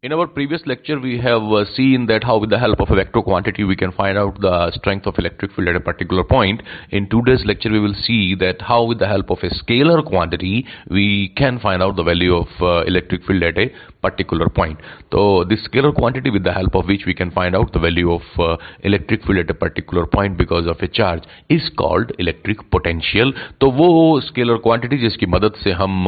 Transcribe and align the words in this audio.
In 0.00 0.12
our 0.12 0.28
previous 0.28 0.64
lecture, 0.64 1.00
we 1.00 1.18
have 1.18 1.42
uh, 1.42 1.64
seen 1.74 2.06
that 2.06 2.22
how 2.22 2.38
with 2.38 2.50
the 2.50 2.58
help 2.60 2.78
of 2.78 2.88
a 2.88 2.94
vector 2.94 3.20
quantity 3.20 3.64
we 3.64 3.74
can 3.74 3.90
find 3.90 4.16
out 4.16 4.40
the 4.40 4.70
strength 4.70 5.08
of 5.08 5.18
electric 5.18 5.52
field 5.54 5.66
at 5.66 5.74
a 5.74 5.80
particular 5.80 6.22
point. 6.22 6.62
In 6.90 7.08
today's 7.08 7.44
lecture, 7.44 7.68
we 7.68 7.80
will 7.80 7.96
see 8.00 8.36
that 8.36 8.62
how 8.62 8.84
with 8.84 9.00
the 9.00 9.08
help 9.08 9.28
of 9.28 9.38
a 9.42 9.50
scalar 9.50 10.06
quantity 10.06 10.64
we 10.88 11.30
can 11.30 11.58
find 11.58 11.82
out 11.82 11.96
the 11.96 12.04
value 12.04 12.36
of 12.36 12.46
uh, 12.60 12.84
electric 12.84 13.24
field 13.24 13.42
at 13.42 13.58
a 13.58 13.72
particular 14.00 14.48
point. 14.48 14.78
So 15.10 15.42
this 15.42 15.66
scalar 15.66 15.92
quantity 15.92 16.30
with 16.30 16.44
the 16.44 16.52
help 16.52 16.76
of 16.76 16.86
which 16.86 17.02
we 17.04 17.12
can 17.12 17.32
find 17.32 17.56
out 17.56 17.72
the 17.72 17.80
value 17.80 18.12
of 18.12 18.22
uh, 18.38 18.56
electric 18.84 19.24
field 19.24 19.38
at 19.38 19.50
a 19.50 19.54
particular 19.54 20.06
point 20.06 20.38
because 20.38 20.68
of 20.68 20.78
a 20.78 20.86
charge 20.86 21.24
is 21.48 21.68
called 21.76 22.12
electric 22.20 22.70
potential. 22.70 23.32
तो 23.60 23.70
वो 23.80 24.20
scalar 24.28 24.60
quantity 24.62 25.00
जिसकी 25.00 25.26
मदद 25.34 25.58
से 25.64 25.72
हम 25.82 26.06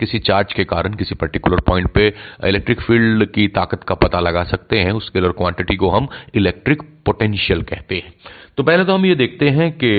किसी 0.00 0.18
charge 0.18 0.52
के 0.52 0.64
कारण 0.74 0.94
किसी 1.04 1.14
particular 1.14 1.62
point 1.70 1.94
पे 1.94 2.12
इलेक्ट्रिक 2.48 2.80
फ़ील्ड 2.80 3.11
फ़ील्ड 3.12 3.30
की 3.32 3.46
ताकत 3.48 3.84
का 3.84 3.94
पता 3.94 4.20
लगा 4.20 4.42
सकते 4.44 4.78
हैं 4.78 4.92
उस 4.92 5.06
स्केलर 5.06 5.32
क्वांटिटी 5.32 5.76
को 5.76 5.88
हम 5.90 6.08
इलेक्ट्रिक 6.34 6.82
पोटेंशियल 7.06 7.62
कहते 7.62 7.94
हैं। 7.94 8.12
तो 8.56 8.62
पहले 8.62 8.84
तो 8.84 8.94
हम 8.94 9.06
ये 9.06 9.14
देखते 9.14 9.48
हैं 9.48 9.70
कि 9.72 9.90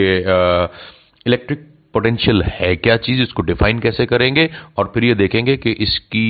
इलेक्ट्रिक 1.26 1.73
पोटेंशियल 1.94 2.42
है 2.50 2.76
क्या 2.78 2.98
चीज़, 3.00 3.22
इसको 3.22 3.42
डिफाइन 3.44 3.80
कैसे 3.80 4.06
करेंगे 4.06 4.50
और 4.78 4.92
फिर 4.94 5.04
ये 5.04 5.14
देखेंगे 5.16 5.56
कि 5.58 5.72
इसकी 5.80 6.24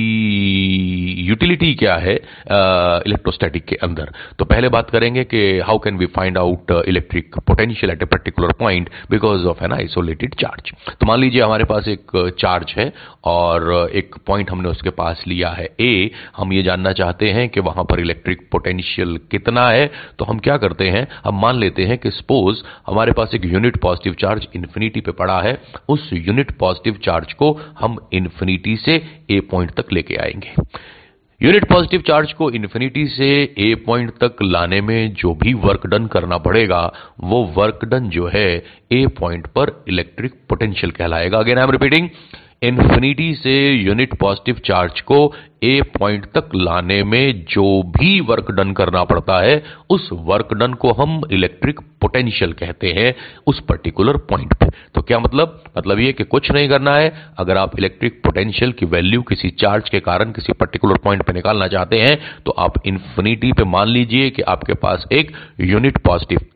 यूटिलिटी 1.24 1.72
क्या 1.74 1.94
है 1.96 2.14
इलेक्ट्रोस्टैटिक 2.14 3.64
के 3.64 3.76
अंदर। 3.82 4.12
तो 4.38 4.44
पहले 4.44 4.68
बात 4.68 4.90
करेंगे 4.90 5.24
कि 5.24 5.42
how 5.60 5.78
can 5.78 5.96
we 5.98 6.06
find 6.16 6.38
out 6.38 6.72
electric 6.88 7.38
potential 7.46 7.92
at 7.92 8.02
a 8.02 8.06
particular 8.06 8.52
point 8.58 8.90
because 9.10 9.46
of 9.46 9.64
an 9.64 9.72
isolated 9.72 10.34
charge 10.40 10.72
तो 10.90 11.06
मान 11.06 11.20
लीजिए 11.20 11.42
हमारे 11.42 11.64
पास 11.64 11.88
एक 11.88 12.16
चार्ज 12.38 12.74
है 12.78 12.92
और 13.26 13.90
एक 13.94 14.14
पॉइंट 14.26 14.50
हमने 14.50 14.68
उसके 14.68 14.90
पास 14.92 15.24
लिया 15.28 15.50
है 15.50 15.68
ए 15.80 16.10
हम 16.36 16.52
ये 16.52 16.62
जानना 16.62 16.92
चाहते 16.94 17.30
हैं 17.30 17.48
कि 17.48 17.60
वहाँ 17.62 17.84
पर 17.84 18.00
इलेक्ट्रिक 18.00 18.48
पोटेंशियल 18.52 19.18
कितना 19.30 19.68
है। 19.68 19.86
तो 20.18 20.24
हम 20.24 20.38
क्या 20.38 20.56
करते 20.56 20.88
हैं? 20.90 21.06
हम 21.24 21.40
मान 21.40 21.58
लेते 21.58 21.84
हैं 21.84 21.98
कि 21.98 22.10
सपोज़ 22.10 22.62
हमारे 22.86 23.12
पास 23.12 23.34
एक 23.34 23.44
यूनिट 23.44 23.76
पॉजिटिव 23.82 24.14
चार्ज 24.20 24.46
इन्फिनिटी 24.56 25.00
पे 25.00 25.12
पड़ा 25.14 25.40
है। 25.42 25.53
उस 25.88 26.10
यूनिट 26.12 26.50
पॉजिटिव 26.58 26.98
चार्ज 27.04 27.32
को 27.32 27.52
हम 27.80 27.96
इन्फिनिटी 28.12 28.76
से 28.76 29.02
ए 29.30 29.40
पॉइंट 29.40 29.70
तक 29.70 29.92
लेके 29.92 30.16
आएँगे। 30.16 30.54
यूनिट 31.40 31.64
पॉजिटिव 31.68 32.00
चार्ज 32.00 32.32
को 32.32 32.50
इन्फिनिटी 32.50 33.06
से 33.06 33.26
ए 33.58 33.74
पॉइंट 33.74 34.10
तक 34.10 34.36
लाने 34.42 34.80
में 34.80 35.14
जो 35.14 35.34
भी 35.34 35.54
वर्क 35.54 35.86
डन 35.86 36.06
करना 36.06 36.38
पड़ेगा, 36.38 36.92
वो 37.20 37.42
वर्क 37.56 37.84
डन 37.84 38.08
जो 38.08 38.26
है 38.26 38.64
ए 38.92 39.06
पॉइंट 39.06 39.46
पर 39.46 39.84
इलेक्ट्रिक 39.88 40.34
पोटेंशियल 40.48 40.90
कहलाएगा। 40.90 41.38
Again 41.38 41.58
I 41.58 41.64
am 41.64 41.70
repeating 41.70 42.08
infinity 42.62 43.34
से 43.34 43.54
यूनिट 43.72 44.14
पॉजिटिव 44.14 44.60
चार्ज 44.64 45.00
को 45.00 45.34
ए 45.62 45.80
पॉइंट 45.98 46.24
तक 46.24 46.50
लाने 46.54 47.02
में 47.04 47.44
जो 47.50 47.82
भी 47.82 48.20
वर्क 48.20 48.50
डन 48.50 48.72
करना 48.72 49.04
पड़ता 49.04 49.38
है, 49.40 49.62
उस 49.90 50.08
वर्क 50.12 50.54
डन 50.54 50.74
को 50.74 50.92
हम 50.92 51.20
इलेक्ट्रिक 51.32 51.80
पोटेंशियल 52.00 52.52
कहते 52.52 52.92
हैं 52.92 53.14
उस 53.46 53.60
पर्टिकुलर 53.60 54.16
पॉइंट 54.16 54.54
पे। 54.54 54.66
तो 54.94 55.02
क्या 55.02 55.18
मतलब? 55.18 55.62
मतलब 55.78 55.98
ये 55.98 56.12
कि 56.12 56.24
कुछ 56.24 56.50
नहीं 56.50 56.68
करना 56.68 56.96
है। 56.96 57.12
अगर 57.38 57.56
आप 57.56 57.78
इलेक्ट्रिक 57.78 58.20
पोटेंशियल 58.24 58.72
की 58.72 58.86
वैल्यू 58.86 59.22
किसी 59.22 59.50
चार्ज 59.50 59.88
के 59.88 60.00
कारण 60.00 60.32
किसी 60.32 60.52
पर्टिकुलर 60.52 60.98
पॉइंट 61.04 61.22
पे 61.22 61.32
निकालना 61.32 61.68
चाहते 61.68 62.00
हैं 62.00 62.18
तो 62.46 62.50
आप 62.58 62.82
इन्फिनिटी 62.86 63.52
पे 63.52 63.64
मान 63.64 63.88
लीजिए 63.88 64.30
कि 64.30 64.42
आपके 64.42 64.74
पास 64.74 65.06
एक 65.12 65.32
यूनिट 65.60 65.98
पॉजिटिव 65.98 66.46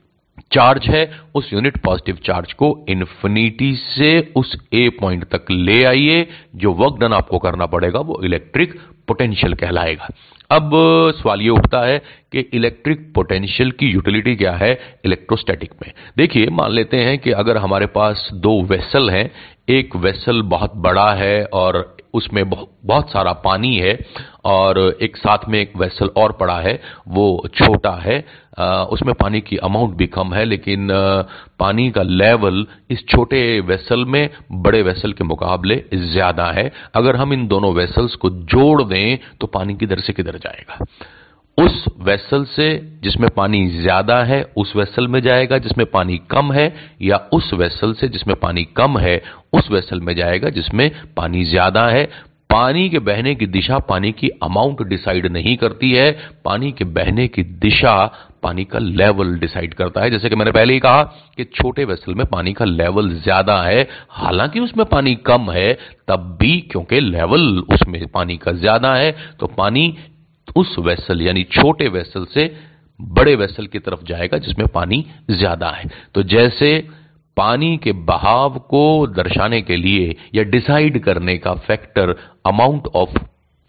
चार्ज 0.52 0.86
है, 0.86 1.20
उस 1.34 1.52
यूनिट 1.52 1.82
पॉजिटिव 1.82 2.18
चार्ज 2.24 2.52
को 2.52 2.86
इन्फिनिटी 2.88 3.74
से 3.74 4.32
उस 4.36 4.58
ए 4.72 4.88
पॉइंट 4.88 5.24
तक 5.24 5.46
ले 5.50 5.84
आइए, 5.84 6.28
जो 6.54 6.72
वर्क 6.72 6.96
डन 7.00 7.12
आपको 7.12 7.38
करना 7.38 7.66
पड़ेगा, 7.66 8.00
वो 8.00 8.20
इलेक्ट्रिक 8.24 8.74
पोटेंशियल 9.08 9.54
कहलाएगा। 9.54 10.08
अब, 10.50 10.70
सवाल 11.22 11.40
ये 11.40 11.48
उठता 11.48 11.80
है 11.80 11.98
कि 12.32 12.40
इलेक्ट्रिक 12.40 13.12
पोटेंशियल 13.14 13.70
की 13.70 13.86
यूटिलिटी 13.86 14.36
क्या 14.36 14.52
है 14.52 14.80
इलेक्ट्रोस्टैटिक 15.04 15.70
में? 15.82 15.92
देखिए, 16.16 16.46
मान 16.46 16.72
लेते 16.72 16.96
हैं 16.96 17.18
कि 17.18 17.30
अगर 17.30 17.56
हमारे 17.56 17.86
पास 17.86 18.30
दो 18.34 18.62
वेसल 18.62 19.10
हैं, 19.10 19.30
एक 19.68 19.96
वेसल 19.96 20.42
बहुत 20.42 20.72
बड़ा 20.76 21.12
है 21.12 21.44
और 21.44 21.96
उसमें 22.14 22.50
बहुत 22.84 23.10
सारा 23.10 23.32
पानी 23.32 23.76
है 23.76 23.98
और 24.48 24.78
एक 25.02 25.16
साथ 25.16 25.48
में 25.48 25.58
एक 25.60 25.72
वेसल 25.76 26.10
और 26.16 26.32
पड़ा 26.32 26.58
है, 26.60 26.80
वो 27.08 27.48
छोटा 27.54 27.92
है 28.00 28.18
उसमें 28.88 29.14
पानी 29.14 29.40
की 29.40 29.56
अमाउंट 29.58 29.94
भी 29.96 30.06
कम 30.08 30.32
है, 30.34 30.44
लेकिन 30.44 30.88
पानी 31.58 31.90
का 31.90 32.02
लेवल 32.02 32.66
इस 32.90 33.06
छोटे 33.08 33.38
वेसल 33.62 34.04
में 34.06 34.28
बड़े 34.54 34.82
वेसल 34.82 35.12
के 35.12 35.24
मुकाबले 35.24 35.82
ज़्यादा 35.94 36.50
है। 36.52 36.70
अगर 36.94 37.16
हम 37.16 37.32
इन 37.32 37.46
दोनों 37.48 37.72
वेसल्स 37.74 38.14
को 38.16 38.30
जोड़ 38.30 38.82
दें 38.84 39.18
तो 39.40 39.46
पानी 39.48 39.74
किधर 39.74 40.00
से 40.00 40.12
किधर 40.12 40.38
जाएगा। 40.38 40.84
उस 41.58 41.84
वेसल 42.00 42.44
से 42.46 42.66
जिसमें 43.02 43.28
पानी 43.30 43.66
ज़्यादा 43.70 44.22
है, 44.24 44.42
उस 44.56 44.72
वेसल 44.76 45.08
में 45.08 45.20
जाएगा 45.22 45.58
जिसमें 45.58 45.84
पानी 45.86 46.18
कम 46.30 46.52
है, 46.52 46.74
या 47.02 47.16
उस 47.32 47.50
वेसल 47.54 47.92
से 47.94 48.08
जिसमें 48.08 48.34
पानी 48.36 48.64
कम 48.76 48.98
है, 48.98 49.20
उस 49.52 49.70
वेसल 49.70 50.00
में 50.00 50.14
जाएगा 50.16 50.50
जिसमें 50.50 50.90
पानी 51.16 51.44
ज़्यादा 51.44 51.86
है। 51.88 52.08
पानी 52.50 52.88
के 52.90 52.98
बहने 52.98 53.34
की 53.34 53.46
दिशा 53.46 53.78
पानी 53.78 54.10
की 54.12 54.28
अमाउंट 54.42 54.82
डिसाइड 54.88 55.26
नहीं 55.26 55.56
करती 55.56 55.90
है। 55.92 56.10
पानी 56.44 56.70
के 56.72 56.84
बहने 56.84 57.26
की 57.28 57.42
दिशा 57.42 57.94
पानी 58.42 58.64
का 58.64 58.78
लेवल 58.78 59.34
डिसाइड 59.38 59.74
करता 59.74 60.02
है। 60.02 60.10
जैसे 60.10 60.28
कि 60.28 60.36
मैंने 60.36 60.52
पहले 60.52 60.72
ही 60.72 60.80
कहा 60.80 61.02
कि 61.36 61.44
छोटे 61.44 61.84
वेसल 61.84 62.14
में 62.14 62.24
पानी 62.26 62.52
का 62.52 62.64
लेवल 62.64 63.10
ज़्यादा 63.14 63.60
है। 63.62 63.86
हालाँकि 64.10 64.60
उसमें 64.60 64.84
पानी 64.86 65.14
कम 65.26 65.50
है, 65.50 65.72
तब 66.08 66.36
भी 66.40 66.60
क्योंकि 66.70 67.00
लेवल 67.00 67.58
उसमें 67.72 68.06
पानी 68.06 68.36
का 68.36 68.52
ज़्यादा 68.54 68.94
है 68.94 69.10
तो 69.40 69.46
पानी 69.46 69.96
उस 70.56 70.74
वेसल 70.78 71.22
यानी 71.22 71.42
छोटे 71.52 71.88
वेसल 71.88 72.24
से 72.24 72.54
बड़े 73.00 73.34
वेसल 73.36 73.66
की 73.66 73.78
तरफ़ 73.78 74.04
जाएगा 74.04 74.38
जिसमें 74.38 74.66
पानी 74.68 75.04
ज़्यादा 75.30 75.70
है। 75.70 75.88
तो 76.14 76.22
जैसे 76.22 76.70
पानी 77.38 77.76
के 77.76 77.92
बहाव 78.04 78.58
को 78.70 78.84
दर्शाने 79.06 79.60
के 79.62 79.76
लिए 79.76 80.14
या 80.34 80.42
डिसाइड 80.44 81.02
करने 81.04 81.36
का 81.38 81.54
फैक्टर 81.66 82.14
अमाउंट 82.46 82.86
ऑफ़ 82.94 83.18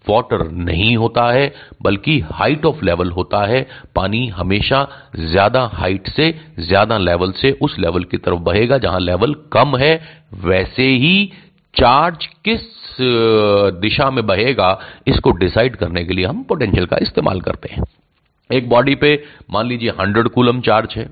वाटर 0.05 0.43
नहीं 0.51 0.95
होता 0.97 1.23
है, 1.31 1.51
बल्कि 1.81 2.19
हाइट 2.31 2.65
ऑफ़ 2.65 2.83
लेवल 2.85 3.09
होता 3.11 3.43
है। 3.45 3.61
पानी 3.95 4.27
हमेशा 4.27 4.87
ज़्यादा 5.17 5.61
हाइट 5.73 6.07
से 6.07 6.31
ज़्यादा 6.59 6.97
लेवल 6.97 7.31
से 7.31 7.51
उस 7.61 7.75
लेवल 7.79 8.03
की 8.03 8.17
तरफ़ 8.17 8.39
बहेगा, 8.39 8.77
जहाँ 8.77 8.99
लेवल 8.99 9.33
कम 9.53 9.77
है, 9.77 10.01
वैसे 10.43 10.87
ही 10.95 11.31
चार्ज 11.75 12.25
किस 12.45 12.61
दिशा 13.81 14.09
में 14.11 14.25
बहेगा, 14.27 14.79
इसको 15.07 15.31
डिसाइड 15.33 15.75
करने 15.75 16.03
के 16.05 16.13
लिए 16.13 16.25
हम 16.25 16.43
पोटेंशियल 16.43 16.85
का 16.85 16.97
इस्तेमाल 17.01 17.41
करते 17.41 17.69
हैं। 17.73 17.83
एक 18.49 18.69
बॉडी 18.69 18.95
पे 18.95 19.23
मान 19.51 19.67
लीजिए 19.67 19.91
100 19.91 20.29
कूलम 20.29 20.61
चार्ज 20.61 20.93
है 20.97 21.07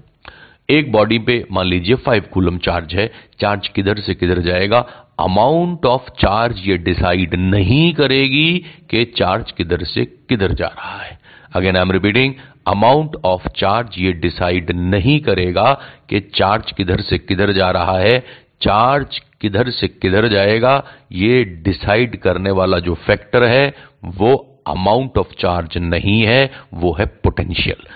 एक 0.70 0.92
बॉडी 0.92 1.18
पे 1.20 1.46
मान 1.52 1.66
लीजिए 1.66 1.96
फाइव 1.96 2.24
कूलम 2.34 2.58
चार्ज 2.58 2.94
है 2.96 3.08
चार्ज 3.40 3.68
किधर 3.68 4.00
से 4.00 4.14
किधर 4.14 4.40
जाएगा? 4.40 4.80
अमाउंट 5.20 5.86
ऑफ़ 5.86 6.10
चार्ज 6.20 6.58
ये 6.60 6.78
डिसाइड 6.78 7.36
नहीं 7.36 7.94
करेगी 7.94 8.66
कि 8.90 9.04
चार्ज 9.18 9.52
किधर 9.52 9.84
से 9.84 10.06
किधर 10.30 10.54
जा 10.54 10.68
रहा 10.68 10.98
है। 11.04 11.20
Again 11.56 11.76
I 11.76 11.82
am 11.82 11.92
repeating 11.92 12.34
amount 12.68 13.16
of 13.26 13.48
charge 13.48 13.96
ये 13.98 14.12
डिसाइड 14.14 14.72
नहीं 14.72 15.20
करेगा 15.20 15.72
कि 16.10 16.20
चार्ज 16.36 16.72
किधर 16.72 17.02
से 17.02 17.18
किधर 17.18 17.52
जा 17.52 17.70
रहा 17.72 17.98
है। 18.00 18.20
चार्ज 18.62 19.22
किधर 19.42 19.70
से 19.70 19.88
किधर 19.88 20.28
जाएगा, 20.28 20.84
ये 21.12 21.44
डिसाइड 21.44 22.20
करने 22.20 22.52
वाला 22.52 22.80
जो 22.80 22.94
फैक्टर 22.94 23.44
है, 23.44 23.74
वो 24.06 24.36
अमाउंट 24.68 25.18
ऑफ़ 25.18 25.34
चार्ज 25.40 25.78
नहीं 25.78 26.22
है, 26.22 26.52
वो 26.74 26.94
है 26.94 27.06
पोटेंशियल 27.24 27.88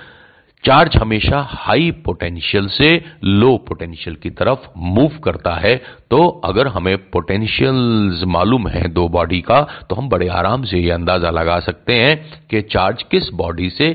चार्ज 0.63 0.95
हमेशा 0.95 1.39
हाई 1.49 1.89
पोटेंशियल 2.05 2.67
से 2.67 2.89
लो 3.23 3.55
पोटेंशियल 3.57 4.15
की 4.15 4.29
तरफ़ 4.29 4.67
मूव 4.77 5.17
करता 5.17 5.53
है। 5.55 5.75
तो 6.11 6.27
अगर 6.45 6.67
हमें 6.67 6.97
पोटेंशियल्स 7.11 8.23
मालूम 8.27 8.67
है 8.67 8.87
दो 8.89 9.07
बॉडी 9.09 9.39
का 9.41 9.61
तो 9.89 9.95
हम 9.95 10.09
बड़े 10.09 10.27
आराम 10.29 10.63
से 10.63 10.79
ये 10.79 10.91
अंदाज़ा 10.91 11.29
लगा 11.29 11.59
सकते 11.59 11.93
हैं 11.93 12.47
कि 12.47 12.61
चार्ज 12.61 13.03
किस 13.03 13.29
बॉडी 13.33 13.69
से 13.69 13.93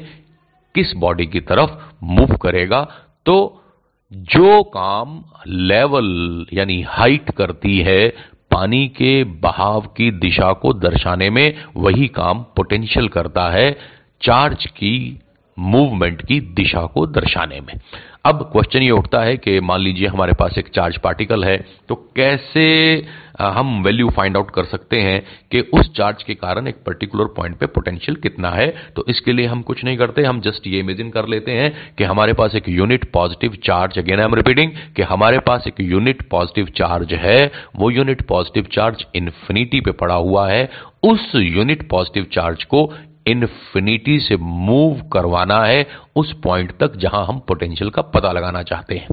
किस 0.75 0.95
बॉडी 0.97 1.27
की 1.27 1.41
तरफ़ 1.41 1.71
मूव 2.05 2.35
करेगा। 2.37 2.81
तो 3.27 3.37
जो 4.13 4.63
काम 4.63 5.23
लेवल 5.47 6.47
यानी 6.53 6.81
हाइट 6.83 7.31
करती 7.31 7.79
है, 7.79 8.09
पानी 8.51 8.87
के 8.89 9.23
बहाव 9.25 9.87
की 9.97 10.11
दिशा 10.19 10.53
को 10.53 10.73
दर्शाने 10.73 11.31
में 11.31 11.65
वही 11.77 12.09
काम 12.09 12.43
पोटेंशियल 12.57 13.09
करता 13.09 13.49
है। 13.51 13.71
चार्ज 14.23 14.67
की 14.67 15.21
मूवमेंट 15.59 16.23
की 16.23 16.41
दिशा 16.57 16.85
को 16.87 17.07
दर्शाने 17.07 17.61
में। 17.61 17.75
अब 18.25 18.43
क्वेश्चन 18.53 18.83
ये 18.83 18.91
उठता 18.91 19.21
है 19.21 19.37
कि 19.37 19.59
मान 19.61 19.81
लीजिए 19.81 20.09
हमारे 20.09 20.33
पास 20.33 20.59
एक 20.59 20.69
चार्ज 20.69 20.97
पार्टिकल 20.99 21.45
है 21.45 21.57
तो 21.89 21.95
कैसे 22.17 22.65
हम 23.41 23.83
वैल्यू 23.83 24.09
फाइंड 24.11 24.37
आउट 24.37 24.51
कर 24.51 24.65
सकते 24.65 25.01
हैं 25.01 25.21
कि 25.51 25.61
उस 25.75 25.93
चार्ज 25.97 26.23
के 26.23 26.35
कारण 26.35 26.67
एक 26.69 26.77
पर्टिकुलर 26.87 27.25
पॉइंट 27.37 27.57
पे 27.57 27.67
पोटेंशियल 27.67 28.17
कितना 28.17 28.51
है? 28.51 28.69
तो 28.97 29.05
इसके 29.09 29.33
लिए 29.33 29.47
हम 29.47 29.63
कुछ 29.63 29.85
नहीं 29.85 29.97
करते, 29.97 30.23
हम 30.23 30.41
जस्ट 30.41 30.67
ये 30.67 30.79
इमेजिन 30.79 31.11
कर 31.11 31.29
लेते 31.29 31.53
हैं 31.53 31.95
कि 31.99 32.05
हमारे 32.05 32.33
पास 32.33 32.55
एक 32.55 32.69
unit 32.69 33.11
positive 33.13 33.57
charge 33.65 33.99
again 33.99 34.21
I 34.21 34.27
am 34.27 34.35
repeating 34.35 34.71
कि 34.97 35.03
हमारे 35.03 35.39
पास 35.39 35.67
एक 35.67 35.81
यूनिट 35.81 36.29
पॉजिटिव 36.31 36.69
चार्ज 36.77 37.13
है, 37.15 37.51
वो 37.77 37.91
यूनिट 37.91 38.23
पॉजिटिव 38.23 38.69
चार्ज 38.73 39.07
इन्फिनिटी 39.15 39.81
पे 39.81 39.91
पड़ा 39.93 40.15
हुआ 40.15 40.49
है, 40.51 40.69
उस 41.03 41.33
यूनिट 41.35 41.89
पॉजिटिव 41.89 42.27
चार्ज 42.33 42.65
को 42.65 42.93
इन्फिनिटी 43.27 44.19
से 44.21 44.37
मूव 44.37 45.01
करवाना 45.13 45.63
है 45.65 45.87
उस 46.17 46.33
पॉइंट 46.43 46.77
तक 46.79 46.97
जहाँ 46.97 47.25
हम 47.27 47.39
पोटेंशियल 47.39 47.91
का 47.91 48.03
पता 48.03 48.33
लगाना 48.33 48.63
चाहते 48.63 48.95
हैं। 48.95 49.09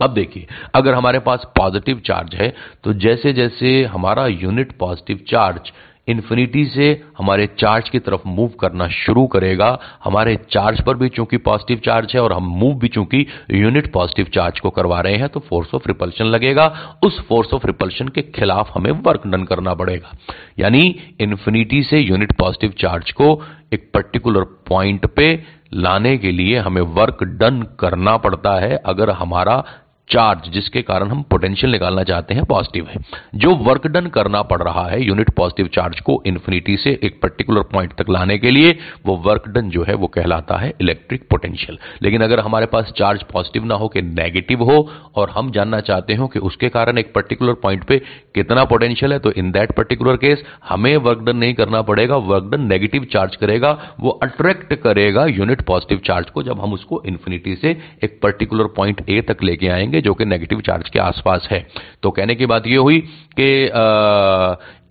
अब 0.00 0.14
देखिए, 0.14 0.46
अगर 0.74 0.94
हमारे 0.94 1.18
पास 1.18 1.46
पॉजिटिव 1.58 2.00
चार्ज 2.06 2.34
है 2.34 2.52
तो 2.84 2.92
जैसे 2.92 3.32
जैसे 3.32 3.82
हमारा 3.84 4.26
यूनिट 4.26 4.72
पॉजिटिव 4.78 5.24
चार्ज 5.28 5.72
इन्फिनिटी 6.08 6.64
से 6.66 6.86
हमारे 7.18 7.46
चार्ज 7.58 7.88
की 7.88 7.98
तरफ़ 7.98 8.26
मूव 8.26 8.48
करना 8.60 8.88
शुरू 8.88 9.26
करेगा। 9.26 9.78
हमारे 10.04 10.36
चार्ज 10.50 10.80
पर 10.80 10.96
भी 10.96 11.08
चूँकि 11.08 11.36
पॉजिटिव 11.38 11.80
चार्ज 11.84 12.12
है 12.14 12.20
और 12.20 12.32
हम 12.32 12.48
मूव 12.58 12.74
भी 12.78 12.88
चूँकि 12.88 13.26
यूनिट 13.52 13.92
पॉजिटिव 13.92 14.26
चार्ज 14.34 14.60
को 14.60 14.70
करवा 14.70 15.00
रहे 15.00 15.16
हैं 15.16 15.28
तो 15.28 15.40
फोर्स 15.40 15.74
ऑफ़ 15.74 15.88
रिपल्शन 15.88 16.24
लगेगा। 16.24 16.66
उस 17.04 17.20
फोर्स 17.28 17.54
ऑफ़ 17.54 17.66
रिपल्शन 17.66 18.08
के 18.08 18.22
खिलाफ 18.34 18.72
हमें 18.74 18.90
वर्क 19.06 19.26
डन 19.26 19.44
करना 19.44 19.74
पड़ेगा। 19.74 20.16
यानी 20.58 20.82
इन्फिनिटी 21.20 21.82
से 21.82 22.00
यूनिट 22.00 22.32
पॉजिटिव 22.32 22.74
चार्ज 22.78 23.10
को 23.12 23.40
एक 23.72 23.90
पर्टिकुलर 23.94 24.44
पॉइंट 24.68 25.06
पे 25.06 25.32
लाने 25.74 26.16
के 26.18 26.30
लिए 26.32 26.58
हमें 26.58 26.82
वर्क 26.96 27.22
डन 27.38 27.62
करना 27.80 28.16
पड़ता 28.16 28.58
है। 28.60 28.76
अगर 28.86 29.10
हमारा 29.12 29.62
चार्ज 30.08 30.48
जिसके 30.52 30.80
कारण 30.82 31.08
हम 31.08 31.22
पोटेंशियल 31.22 31.72
निकालना 31.72 32.02
चाहते 32.02 32.34
हैं 32.34 32.44
पॉजिटिव 32.44 32.86
है। 32.86 32.96
जो 33.34 33.54
वर्क 33.58 33.86
डन 33.86 34.06
करना 34.06 34.42
पड़ 34.42 34.60
रहा 34.62 34.86
है 34.88 35.02
यूनिट 35.02 35.30
पॉजिटिव 35.30 35.66
चार्ज 35.66 36.00
को 36.00 36.22
इन्फिनिटी 36.26 36.76
से 36.76 36.90
एक 37.04 37.18
पर्टिकुलर 37.22 37.62
पॉइंट 37.62 37.92
तक 37.92 38.10
लाने 38.10 38.36
के 38.38 38.50
लिए, 38.50 38.76
वो 39.06 39.16
वर्क 39.16 39.48
डन 39.48 39.70
जो 39.70 39.84
है, 39.84 39.94
वो 39.94 40.06
कहलाता 40.06 40.56
है 40.56 40.72
इलेक्ट्रिक 40.80 41.26
पोटेंशियल 41.30 41.78
लेकिन 42.02 42.22
अगर 42.22 42.40
हमारे 42.40 42.66
पास 42.66 42.92
चार्ज 42.96 43.22
पॉजिटिव 43.22 43.64
ना 43.64 43.74
हो 43.74 43.88
कि 43.88 44.02
नेगेटिव 44.02 44.62
हो, 44.62 44.76
और 45.14 45.30
हम 45.30 45.50
जानना 45.50 45.80
चाहते 45.80 46.14
हो 46.14 46.26
कि 46.26 46.38
उसके 46.40 46.68
कारण 46.68 46.98
एक 46.98 47.12
पर्टिकुलर 47.14 47.54
पॉइंट 47.54 47.84
पे 47.84 47.98
कितना 48.34 48.64
पोटेंशियल 48.64 49.12
है 49.12 49.18
तो 49.18 49.32
इन 49.32 49.50
दैट 49.52 49.72
पर्टिकुलर 49.76 50.16
केस 50.16 50.44
हमें 50.68 50.96
वर्क 50.98 51.18
डन 51.18 51.36
नहीं 51.36 51.54
करना 51.54 51.82
पड़ेगा 51.82 52.16
वर्क 52.16 52.50
डन 52.52 52.66
नेगेटिव 52.66 53.06
चार्ज 53.12 53.36
करेगा, 53.36 53.70
वो 54.00 54.10
अट्रैक्ट 54.22 54.74
करेगा 54.74 55.26
यूनिट 55.26 55.62
पॉजिटिव 55.62 56.00
चार्ज 56.06 56.30
को, 56.30 56.42
जब 56.42 56.60
हम 56.60 56.72
उसको 56.72 57.02
इन्फिनिटी 57.06 57.56
से 57.56 57.76
एक 58.04 58.18
पर्टिकुलर 58.22 58.72
पॉइंट 58.76 59.04
ए 59.08 59.20
तक 59.20 59.42
लेके 59.42 59.68
आएँगे 59.68 59.93
जो 60.00 60.14
कि 60.14 60.24
नेगेटिव 60.24 60.60
चार्ज 60.60 60.88
के 60.88 60.98
आसपास 60.98 61.48
है। 61.50 61.66
तो 62.02 62.10
कहने 62.10 62.34
की 62.34 62.46
बात 62.46 62.66
यह 62.66 62.78
हुई 62.78 63.00
कि 63.40 63.70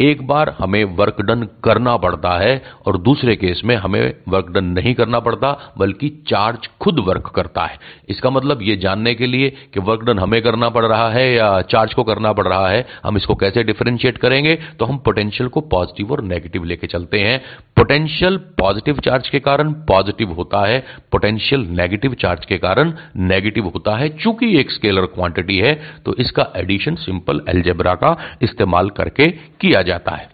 एक 0.03 0.25
बार 0.27 0.55
हमें 0.59 0.83
वर्क 0.95 1.21
डन 1.21 1.47
करना 1.63 1.95
पड़ता 1.97 2.37
है 2.39 2.61
और 2.85 2.97
दूसरे 2.99 3.35
केस 3.35 3.61
में 3.65 3.75
हमें 3.75 4.01
वर्क 4.29 4.49
डन 4.49 4.65
नहीं 4.73 4.93
करना 4.93 5.19
पड़ता, 5.19 5.51
बल्कि 5.77 6.09
चार्ज 6.27 6.67
खुद 6.81 6.99
वर्क 6.99 7.31
करता 7.35 7.65
है। 7.65 7.77
इसका 8.09 8.29
मतलब 8.29 8.61
ये 8.61 8.75
जानने 8.77 9.13
के 9.15 9.27
लिए 9.27 9.49
कि 9.73 9.79
वर्क 9.81 10.03
डन 10.03 10.19
हमें 10.19 10.41
करना 10.41 10.69
पड़ 10.69 10.85
रहा 10.85 11.09
है 11.09 11.25
या 11.33 11.61
चार्ज 11.63 11.93
को 11.93 12.03
करना 12.03 12.33
पड़ 12.33 12.47
रहा 12.47 12.67
है, 12.69 12.85
हम 13.03 13.17
इसको 13.17 13.35
कैसे 13.35 13.63
डिफरेंशिएट 13.63 14.17
करेंगे? 14.17 14.55
तो 14.79 14.85
हम 14.85 14.97
पोटेंशियल 14.99 15.49
को 15.49 15.61
पॉजिटिव 15.63 16.11
और 16.11 16.21
नेगेटिव 16.23 16.63
लेके 16.63 16.87
चलते 16.87 17.19
हैं। 17.19 17.39
पोटेंशियल 17.77 18.37
पॉजिटिव 18.59 18.99
चार्ज 18.99 19.29
के 19.29 19.39
कारण 19.41 19.71
पॉजिटिव 19.87 20.31
होता 20.33 20.65
है 20.67 20.83
पोटेंशियल 21.11 21.61
नेगेटिव 21.71 22.13
चार्ज 22.15 22.45
के 22.45 22.57
कारण 22.57 22.93
नेगेटिव 23.23 23.65
होता 23.65 23.95
है। 23.97 24.09
चूँकि 24.17 24.55
एक 24.59 24.71
स्केलर 24.71 25.05
क्वांटिटी 25.13 25.57
है 25.57 25.73
तो 26.05 26.15
इसका 26.19 26.47
एडिशन 26.55 26.95
सिंपल 26.97 27.41
एल्जेब्रा 27.49 27.93
का 27.95 28.15
इस्तेमाल 28.41 28.89
करके 28.91 29.27
किया 29.61 29.81
जाता 29.93 30.15
है। 30.15 30.29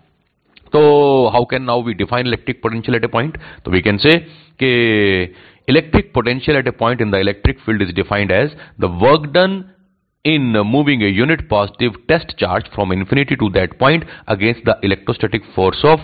तो 0.74 0.82
how 1.34 1.46
can 1.52 1.64
now 1.64 1.84
we 1.84 1.94
define 2.02 2.28
electric 2.28 2.62
potential 2.64 2.96
at 2.96 3.04
a 3.04 3.08
point 3.14 3.38
तो 3.66 3.72
we 3.72 3.82
can 3.82 3.98
say 4.00 4.12
electric 5.68 6.12
potential 6.14 6.58
at 6.58 6.68
a 6.68 6.72
point 6.78 7.02
in 7.02 7.12
the 7.12 7.16
electric 7.16 7.60
field 7.60 7.82
is 7.82 7.94
defined 7.96 8.32
as 8.32 8.56
the 8.82 8.86
work 9.02 9.26
done 9.34 9.64
in 10.26 10.58
moving 10.68 11.04
a 11.04 11.10
unit 11.10 11.48
positive 11.50 11.94
test 12.08 12.32
charge 12.40 12.66
from 12.74 12.94
infinity 12.94 13.36
to 13.36 13.50
that 13.50 13.78
point 13.80 14.06
against 14.28 14.66
the 14.70 14.80
electrostatic 14.84 15.44
force 15.56 15.86
of 15.86 16.02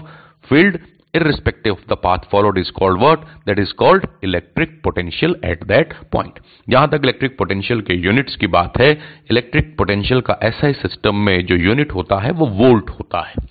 field 0.49 0.77
irrespective 1.17 1.75
of 1.75 1.83
the 1.91 1.97
path 1.97 2.23
followed 2.31 2.57
is 2.57 2.71
called 2.79 3.01
what? 3.01 3.25
That 3.47 3.62
is 3.63 3.73
called 3.81 4.07
electric 4.23 4.73
potential 4.88 5.35
at 5.51 5.67
that 5.69 5.94
point. 6.15 6.39
जहाँ 6.69 6.89
तक 6.89 7.01
electric 7.03 7.38
potential 7.38 7.81
के 7.81 7.95
units 7.97 8.35
की 8.35 8.47
बात 8.56 8.77
है 8.77 8.91
electric 9.31 9.75
potential 9.77 10.21
का 10.21 10.38
ऐसा 10.44 10.67
ही 10.67 10.73
system 10.73 11.15
में 11.25 11.45
जो 11.45 11.56
यूनिट 11.57 11.94
होता 11.94 12.19
है, 12.19 12.31
वो 12.31 12.47
वोल्ट 12.47 12.89
होता 12.89 13.21
है। 13.21 13.44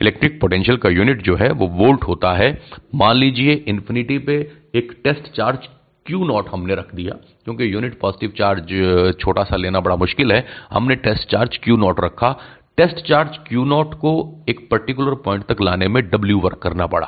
इलेक्ट्रिक 0.00 0.40
पोटेंशियल 0.40 0.76
का 0.76 0.88
यूनिट 0.90 1.22
जो 1.22 1.36
है, 1.36 1.50
वो 1.50 1.66
वोल्ट 1.78 2.04
होता 2.04 2.32
है। 2.36 2.50
मान 2.94 3.16
लीजिए 3.16 3.52
इन्फिनिटी 3.68 4.18
पे 4.18 4.36
एक 4.74 4.92
टेस्ट 5.04 5.32
चार्ज 5.36 5.68
क्यू 6.06 6.24
नॉट 6.26 6.48
हमने 6.48 6.74
रख 6.74 6.94
दिया, 6.94 7.14
क्योंकि 7.44 7.72
यूनिट 7.74 7.98
पॉजिटिव 8.00 8.32
चार्ज 8.38 9.16
छोटा 9.20 9.44
सा 9.44 9.56
लेना 9.56 9.80
बड़ा 9.80 9.96
मुश्किल 9.96 10.32
है। 10.32 10.44
हमने 10.70 10.94
टेस्ट 11.06 11.28
चार्ज 11.30 11.56
क्यू 11.62 11.76
नॉट 11.76 12.00
रखा। 12.04 12.30
टेस्ट 12.78 12.96
चार्ज 13.06 13.36
क्यू 13.48 13.64
नॉट 13.64 13.94
को 13.94 14.10
एक 14.48 14.66
पर्टिकुलर 14.70 15.14
पॉइंट 15.24 15.44
तक 15.44 15.60
लाने 15.60 15.88
में 15.88 16.02
डब्ल्यू 16.10 16.38
वर्क 16.38 16.58
करना 16.62 16.86
पड़ा। 16.86 17.06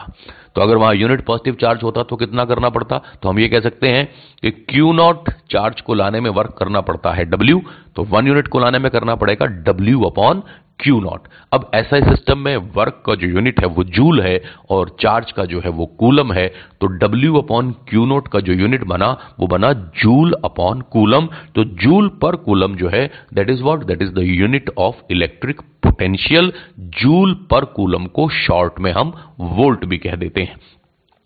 तो 0.54 0.60
अगर 0.60 0.76
वहाँ 0.76 0.94
यूनिट 0.94 1.24
पॉजिटिव 1.26 1.54
चार्ज 1.54 1.82
होता 1.82 2.02
तो 2.02 2.16
कितना 2.16 2.44
करना 2.44 2.68
पड़ता? 2.68 2.98
तो 3.22 3.28
हम 3.28 3.38
ये 3.38 3.48
कह 3.48 3.60
सकते 3.60 3.88
हैं 3.88 4.06
कि 4.42 4.50
क्यू 4.50 4.92
नॉट 4.92 5.30
चार्ज 5.50 5.80
को 5.80 5.94
लाने 5.94 6.20
में 6.20 6.30
वर्क 6.30 6.54
करना 6.58 6.80
पड़ता 6.80 7.12
है 7.12 7.24
डब्ल्यू 7.24 7.62
तो 7.96 8.04
वन 8.04 8.26
यूनिट 8.26 8.48
को 8.48 8.58
लाने 8.58 8.78
में 8.78 8.90
करना 8.90 9.14
पड़ेगा 9.14 9.46
डब्ल्यू 9.46 10.02
अपॉन 10.02 10.42
क्यू 10.80 10.98
नॉट। 11.00 11.28
अब 11.52 11.70
ऐसा 11.74 12.00
सिस्टम 12.00 12.38
में 12.38 12.56
वर्क 12.74 13.02
का 13.06 13.14
जो 13.14 13.28
यूनिट 13.28 13.60
है 13.60 13.66
वो 13.68 13.84
जूल 13.86 14.20
है 14.20 14.40
और 14.70 14.96
चार्ज 15.00 15.32
का 15.32 15.44
जो 15.44 15.60
है 15.60 15.70
वो 15.70 15.86
कूलम 15.98 16.32
है 16.32 16.46
तो 16.80 16.86
डब्ल्यू 16.96 17.36
अपॉन 17.36 17.70
क्यू 17.88 18.04
नोट 18.06 18.28
का 18.28 18.40
जो 18.40 18.52
यूनिट 18.52 18.84
बना, 18.84 19.10
वो 19.40 19.46
बना 19.46 19.72
जूल 19.72 20.34
अपॉन 20.44 20.80
कूलम। 20.92 21.26
तो 21.54 21.64
जूल 21.82 22.08
पर 22.22 22.36
कूलम 22.38 22.74
जो 22.76 22.88
है 22.88 23.06
that 23.34 23.50
is 23.50 23.62
what 23.62 23.84
that 23.84 24.02
is 24.02 24.12
the 24.12 24.26
unit 24.28 24.70
of 24.78 25.02
electric 25.10 25.60
potential 25.82 26.52
joule 27.00 27.34
per 27.50 27.64
coulomb 27.76 28.06
को 28.06 28.28
शॉर्ट 28.36 28.80
में 28.80 28.92
हम 28.92 29.12
वोल्ट 29.40 29.84
भी 29.84 29.98
कह 29.98 30.16
देते 30.16 30.42
हैं। 30.42 30.58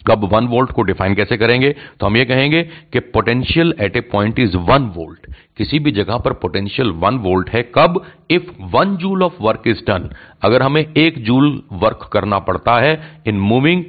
कब 0.07 0.25
वन 0.33 0.47
वोल्ट 0.47 0.73
को 0.73 0.83
डिफाइन 0.83 1.15
कैसे 1.15 1.37
करेंगे? 1.37 1.75
तो 2.01 2.07
हम 2.07 2.17
ये 2.17 2.25
कहेंगे 2.25 2.63
कि 2.93 3.01
potential 3.15 3.75
at 3.81 3.97
a 3.97 4.01
point 4.13 4.39
is 4.39 4.57
one 4.71 4.93
volt 4.97 5.35
किसी 5.57 5.79
भी 5.79 5.93
जगह 5.93 6.19
पर 6.19 6.33
पोटेंशियल 6.33 6.91
वन 7.01 7.17
वोल्ट 7.19 7.51
है 7.51 7.63
कब? 7.75 8.03
If 8.31 8.51
one 8.73 8.97
joule 8.97 9.23
of 9.23 9.43
work 9.43 9.63
is 9.67 9.83
done 9.87 10.09
अगर 10.43 10.63
हमें 10.63 10.83
एक 10.83 11.23
जूल 11.25 11.63
वर्क 11.73 12.09
करना 12.13 12.39
पड़ता 12.39 12.79
है 12.81 12.95
in 13.27 13.41
moving 13.41 13.85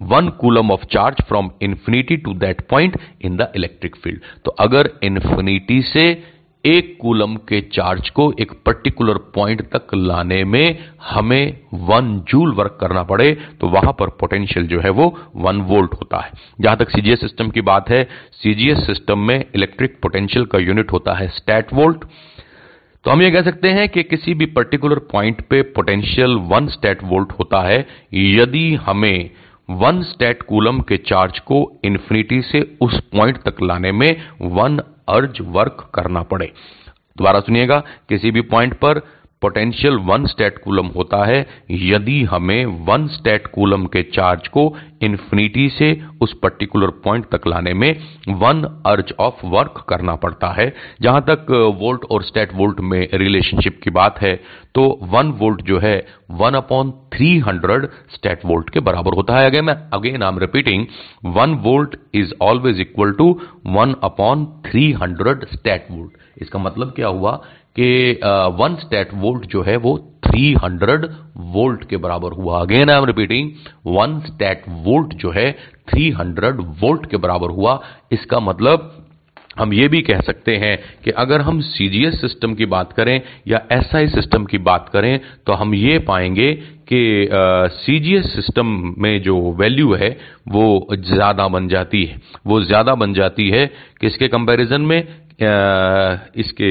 one 0.00 0.28
coulomb 0.38 0.70
of 0.70 0.84
charge 0.84 1.22
from 1.28 1.50
infinity 1.62 2.16
to 2.16 2.32
that 2.34 2.60
point 2.60 2.98
in 3.24 3.36
the 3.36 3.52
electric 3.56 3.96
field 3.96 4.20
तो 4.44 4.50
अगर 4.60 4.90
इन्फिनिटी 5.02 5.80
से 5.82 6.06
एक 6.64 6.96
कूलम 7.00 7.34
के 7.48 7.60
चार्ज 7.72 8.08
को 8.08 8.32
एक 8.40 8.52
पर्टिकुलर 8.66 9.18
पॉइंट 9.34 9.62
तक 9.70 9.94
लाने 9.94 10.42
में 10.44 10.78
हमें 11.02 11.58
वन 11.86 12.12
जूल 12.28 12.52
वर्क 12.54 12.76
करना 12.80 13.02
पड़े 13.02 13.32
तो 13.60 13.68
वहाँ 13.68 13.92
पर 13.92 14.08
पोटेंशियल 14.20 14.66
जो 14.66 14.80
है 14.80 14.90
वो 14.90 15.06
वन 15.36 15.60
वोल्ट 15.62 15.94
होता 15.94 16.20
है। 16.20 16.30
जहाँ 16.60 16.76
तक 16.76 16.90
सीजीएस 16.90 17.20
सिस्टम 17.20 17.50
की 17.50 17.60
बात 17.60 17.88
है 17.90 18.02
सीजीएस 18.32 18.86
सिस्टम 18.86 19.18
में 19.18 19.44
इलेक्ट्रिक 19.54 19.98
पोटेंशियल 20.02 20.44
का 20.44 20.58
यूनिट 20.58 20.92
होता 20.92 21.14
है 21.14 21.28
स्टैट 21.28 21.72
वोल्ट। 21.74 22.04
तो 23.04 23.10
हम 23.10 23.22
ये 23.22 23.30
कह 23.30 23.42
सकते 23.42 23.68
हैं 23.68 23.88
कि 23.88 24.02
किसी 24.02 24.34
भी 24.34 24.46
पर्टिकुलर 24.52 24.98
पॉइंट 25.12 25.40
पे 25.40 25.62
पोटेंशियल 25.72 26.34
वन 26.50 26.66
स्टैट 26.68 27.02
वोल्ट 27.04 27.32
होता 27.38 27.62
है, 27.62 27.86
यदि 28.14 28.74
हमें 28.74 29.30
वन 29.70 30.02
स्टैट 30.02 30.42
कूलम 30.42 30.80
के 30.80 30.96
चार्ज 31.06 31.38
को 31.38 31.56
इन्फिनिटी 31.84 32.40
से 32.42 32.60
उस 32.80 32.98
पॉइंट 33.12 33.36
तक 33.38 33.62
लाने 33.62 33.92
में 33.92 34.10
वन 34.40 34.80
अर्ज़ 35.12 35.42
वर्क 35.42 35.90
करना 35.94 36.22
पड़े। 36.22 36.52
दोबारा 37.16 37.40
सुनिएगा 37.40 37.78
किसी 38.08 38.30
भी 38.30 38.40
पॉइंट 38.40 38.74
पर 38.74 39.00
पोटेंशियल 39.42 39.96
वन 40.04 40.26
स्टेट 40.26 40.58
कूलम 40.64 40.86
होता 40.96 41.24
है, 41.24 41.46
यदि 41.70 42.22
हमें 42.24 42.64
वन 42.86 43.06
स्टेट 43.08 43.46
कूलम 43.46 43.86
के 43.86 44.02
चार्ज 44.14 44.48
को 44.48 44.72
इन्फिनिटी 45.02 45.68
से 45.70 45.90
उस 46.22 46.32
पर्टिकुलर 46.42 46.90
पॉइंट 47.04 47.24
तक 47.30 47.46
लाने 47.46 47.72
में 47.74 47.90
वन 48.40 48.62
अर्ज़ 48.86 49.12
ऑफ़ 49.20 49.46
वर्क 49.46 49.84
करना 49.88 50.14
पड़ता 50.16 50.52
है। 50.52 50.72
जहाँ 51.02 51.24
तक 51.28 51.46
वोल्ट 51.80 52.04
और 52.10 52.22
स्टेट 52.22 52.54
वोल्ट 52.54 52.80
में 52.82 53.00
रिलेशनशिप 53.14 53.80
की 53.84 53.90
बात 53.92 54.20
है 54.22 54.34
तो 54.74 54.82
वन 55.12 55.30
वोल्ट 55.38 55.62
जो 55.62 55.78
है 55.78 55.96
one 56.32 56.54
upon 56.54 56.90
three 57.14 57.36
hundred 57.40 57.86
statvolt 58.46 58.70
के 58.70 58.80
बराबर 58.80 59.14
होता 59.14 59.38
है। 59.38 59.50
Again 59.50 59.68
again 59.68 60.22
I 60.22 60.28
am 60.28 60.38
repeating 60.38 60.86
one 61.34 61.54
volt 61.64 61.96
is 62.14 62.32
always 62.42 62.80
equal 62.80 63.12
to 63.12 63.30
one 63.68 63.94
upon 64.04 64.46
three 64.66 64.90
hundred 65.02 65.44
statvolt 65.90 66.20
इसका 66.42 66.58
मतलब 66.58 66.92
क्या 66.96 67.08
हुआ? 67.08 67.40
कि 67.76 68.20
वन 68.56 68.74
स्टेट 68.80 69.14
वोल्ट 69.16 69.46
जो 69.50 69.62
है 69.62 69.76
वो 69.78 69.96
300 70.26 71.04
वोल्ट 71.52 71.84
के 71.90 71.96
बराबर 71.98 72.32
हुआ। 72.32 72.60
Again 72.60 72.90
I 72.90 72.98
am 72.98 73.04
repeating 73.04 73.50
one 73.88 74.20
statvolt 74.84 75.14
जो 75.14 75.30
है 75.30 75.50
300 75.94 76.60
वोल्ट 76.82 77.06
के 77.10 77.16
बराबर 77.18 77.50
हुआ। 77.50 77.80
इसका 78.12 78.40
मतलब 78.40 78.98
हम 79.58 79.72
ये 79.72 79.86
भी 79.88 80.00
कह 80.02 80.20
सकते 80.20 80.56
हैं 80.56 80.76
कि 81.04 81.10
अगर 81.12 81.40
हम 81.40 81.60
सीजीएस 81.62 82.20
सिस्टम 82.20 82.54
की 82.54 82.66
बात 82.66 82.92
करें 82.92 83.20
या 83.48 83.60
एसआई 83.72 84.06
सिस्टम 84.08 84.44
की 84.44 84.58
बात 84.60 84.88
करें 84.88 85.18
तो 85.46 85.52
हम 85.52 85.74
ये 85.74 85.98
पाएँगे 86.06 86.52
कि 86.88 87.28
सीजीएस 87.74 88.32
सिस्टम 88.34 88.66
में 88.98 89.22
जो 89.22 89.36
वैल्यू 89.52 89.92
है, 89.94 90.10
वो 90.48 90.96
ज़्यादा 90.98 91.46
बन 91.48 91.68
जाती 91.68 92.04
है। 92.04 92.20
वो 92.46 92.60
ज़्यादा 92.62 92.94
बन 92.94 93.14
जाती 93.14 93.48
है 93.50 93.66
किसके 94.00 94.28
कंपैरिजन 94.28 94.80
में? 94.82 95.21
इसके 95.32 96.70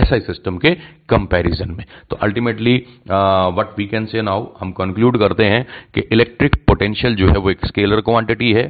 एस 0.00 0.12
आई 0.12 0.20
सिस्टम 0.20 0.56
के 0.58 0.74
कंपैरिजन 1.08 1.70
में। 1.70 1.84
तो 2.10 2.16
ultimately 2.22 2.76
what 3.08 3.78
we 3.78 3.86
can 3.86 4.06
say 4.06 4.22
now 4.22 4.46
हम 4.60 4.72
कंक्लूड 4.72 5.18
करते 5.18 5.44
हैं 5.44 5.66
कि 5.94 6.00
इलेक्ट्रिक 6.12 6.56
पोटेंशियल 6.68 7.14
जो 7.16 7.28
है 7.28 7.36
वो 7.36 7.50
एक 7.50 7.66
स्केलर 7.66 8.00
क्वांटिटी 8.00 8.52
है। 8.52 8.66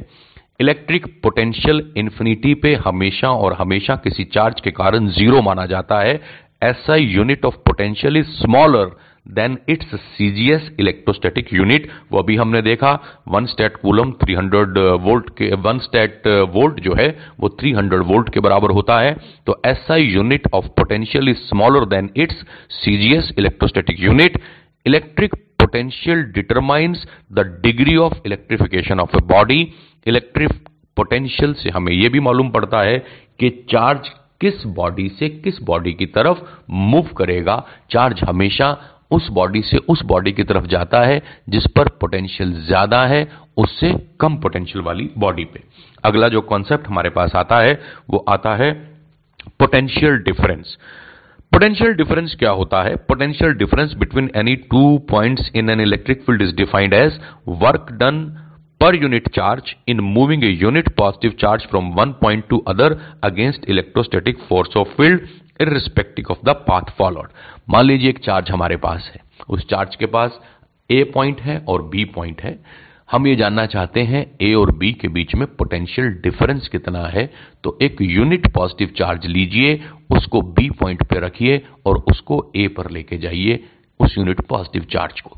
इलेक्ट्रिक 0.59 1.05
पोटेंशियल 1.23 1.83
इन्फिनिटी 1.97 2.53
पे 2.55 2.73
हमेशा 2.85 3.29
और 3.29 3.53
हमेशा 3.53 3.95
किसी 4.03 4.23
चार्ज 4.23 4.61
के 4.61 4.71
कारण 4.71 5.07
ज़ीरो 5.09 5.41
माना 5.41 5.65
जाता 5.65 5.99
है। 5.99 6.19
S 6.63 6.85
I 6.89 7.03
unit 7.05 7.45
of 7.45 7.55
potential 7.65 8.17
is 8.17 8.27
smaller 8.33 8.91
than 9.25 9.57
its 9.69 9.95
CGS 10.07 10.69
electrostatic 10.79 11.53
unit 11.53 11.87
वो 12.11 12.19
अभी 12.19 12.35
हमने 12.35 12.61
देखा 12.61 12.91
वन 13.27 13.45
स्टेट 13.45 13.77
कूलम 13.77 14.11
300 14.23 14.77
वोल्ट 15.01 15.29
के 15.37 15.49
वन 15.57 15.79
स्टेट 15.79 16.27
वोल्ट 16.53 16.79
जो 16.79 16.93
है, 16.93 17.07
वो 17.39 17.49
300 17.61 18.01
वोल्ट 18.03 18.29
के 18.33 18.39
बराबर 18.39 18.71
होता 18.71 18.99
है। 18.99 19.15
तो 19.47 19.61
S I 19.65 19.95
unit 19.95 20.47
of 20.53 20.67
potential 20.77 21.29
is 21.29 21.37
smaller 21.37 21.85
than 21.85 22.09
its 22.17 22.45
CGS 22.71 23.31
electrostatic 23.37 23.99
unit 23.99 24.37
electric 24.85 25.35
potential 25.59 26.23
determines 26.35 27.05
the 27.33 27.45
degree 27.63 27.95
of 27.97 28.13
electrification 28.25 28.99
of 28.99 29.15
a 29.17 29.21
body 29.25 29.61
electric 30.07 30.51
potential 30.97 31.53
से 31.53 31.69
हमें 31.69 31.91
यह 31.93 32.09
भी 32.09 32.19
मालूम 32.19 32.49
पड़ता 32.49 32.81
है 32.81 32.97
कि 33.39 33.49
चार्ज 33.71 34.09
किस 34.41 34.65
बॉडी 34.67 35.07
से 35.09 35.29
किस 35.29 35.61
बॉडी 35.63 35.93
की 35.93 36.05
तरफ़ 36.05 36.37
मूव 36.69 37.07
करेगा। 37.17 37.55
चार्ज 37.91 38.21
हमेशा 38.23 38.67
उस 39.11 39.27
बॉडी 39.31 39.61
से 39.61 39.77
उस 39.89 40.01
बॉडी 40.05 40.31
की 40.31 40.43
तरफ़ 40.43 40.65
जाता 40.67 41.01
है, 41.05 41.21
जिस 41.49 41.65
पर 41.75 41.87
पोटेंशियल 42.01 42.53
ज़्यादा 42.65 43.05
है, 43.05 43.27
उससे 43.57 43.93
कम 44.19 44.37
पोटेंशियल 44.37 44.83
वाली 44.83 45.09
बॉडी 45.17 45.45
पे। 45.45 45.63
अगला 46.05 46.27
जो 46.29 46.41
कॉन्सेप्ट 46.41 46.87
हमारे 46.87 47.09
पास 47.09 47.35
आता 47.35 47.59
है, 47.59 47.79
वो 48.09 48.25
आता 48.29 48.55
है 48.55 48.71
पोटेंशियल 49.59 50.17
डिफरेंस 50.23 50.77
पोटेंशियल 51.53 51.93
डिफरेंस 51.93 52.35
क्या 52.39 52.51
होता 52.51 52.81
है? 52.83 52.95
Potential 52.95 53.53
difference 53.57 53.93
between 53.97 54.29
any 54.35 54.55
two 54.71 54.97
points 55.11 55.51
in 55.55 55.69
an 55.69 55.81
electric 55.81 56.23
field 56.25 56.41
is 56.41 56.55
defined 56.55 56.93
as 56.93 57.19
work 57.47 57.91
done 57.91 58.25
per 58.81 58.89
unit 58.93 59.27
charge 59.35 59.69
in 59.91 60.01
moving 60.15 60.41
a 60.43 60.49
unit 60.61 60.87
positive 60.97 61.35
charge 61.41 61.65
from 61.69 61.85
one 61.95 62.09
point 62.15 62.43
to 62.49 62.57
other 62.71 62.87
against 63.23 63.67
electrostatic 63.73 64.41
force 64.49 64.73
of 64.75 64.89
field 64.97 65.21
irrespective 65.59 66.31
of 66.31 66.37
the 66.45 66.49
path 66.49 66.81
followed. 66.81 67.27
मान 67.69 67.85
लीजिए 67.85 68.09
एक 68.09 68.19
charge 68.19 68.51
हमारे 68.51 68.77
पास 68.77 69.11
है। 69.15 69.21
उस 69.49 69.69
charge 69.69 69.95
के 69.95 70.05
पास 70.05 70.39
ए 70.91 71.03
point 71.03 71.41
है 71.41 71.57
और 71.67 71.83
बी 71.83 72.05
पॉइंट 72.05 72.41
है। 72.41 72.63
हम 73.11 73.27
ये 73.27 73.35
जानना 73.35 73.65
चाहते 73.65 74.01
हैं 74.03 74.37
ए 74.41 74.53
और 74.53 74.71
बी 74.71 74.91
के 74.93 75.07
बीच 75.07 75.35
में 75.35 75.47
पोटेंशियल 75.47 76.07
डिफरेंस 76.07 76.67
कितना 76.67 77.05
है। 77.05 77.33
तो 77.63 77.77
एक 77.81 77.97
यूनिट 78.01 78.53
पॉजिटिव 78.53 78.87
चार्ज 78.87 79.25
लीजिए, 79.25 79.83
उसको 80.09 80.41
बी 80.41 80.69
पॉइंट 80.69 81.03
पे 81.03 81.19
रखिए 81.19 81.65
और 81.85 81.97
उसको 81.97 82.51
ए 82.55 82.67
पर 82.67 82.91
लेके 82.91 83.17
जाइए 83.17 83.63
उस 83.99 84.17
यूनिट 84.17 84.41
पॉजिटिव 84.41 84.83
चार्ज 84.91 85.21
को। 85.21 85.37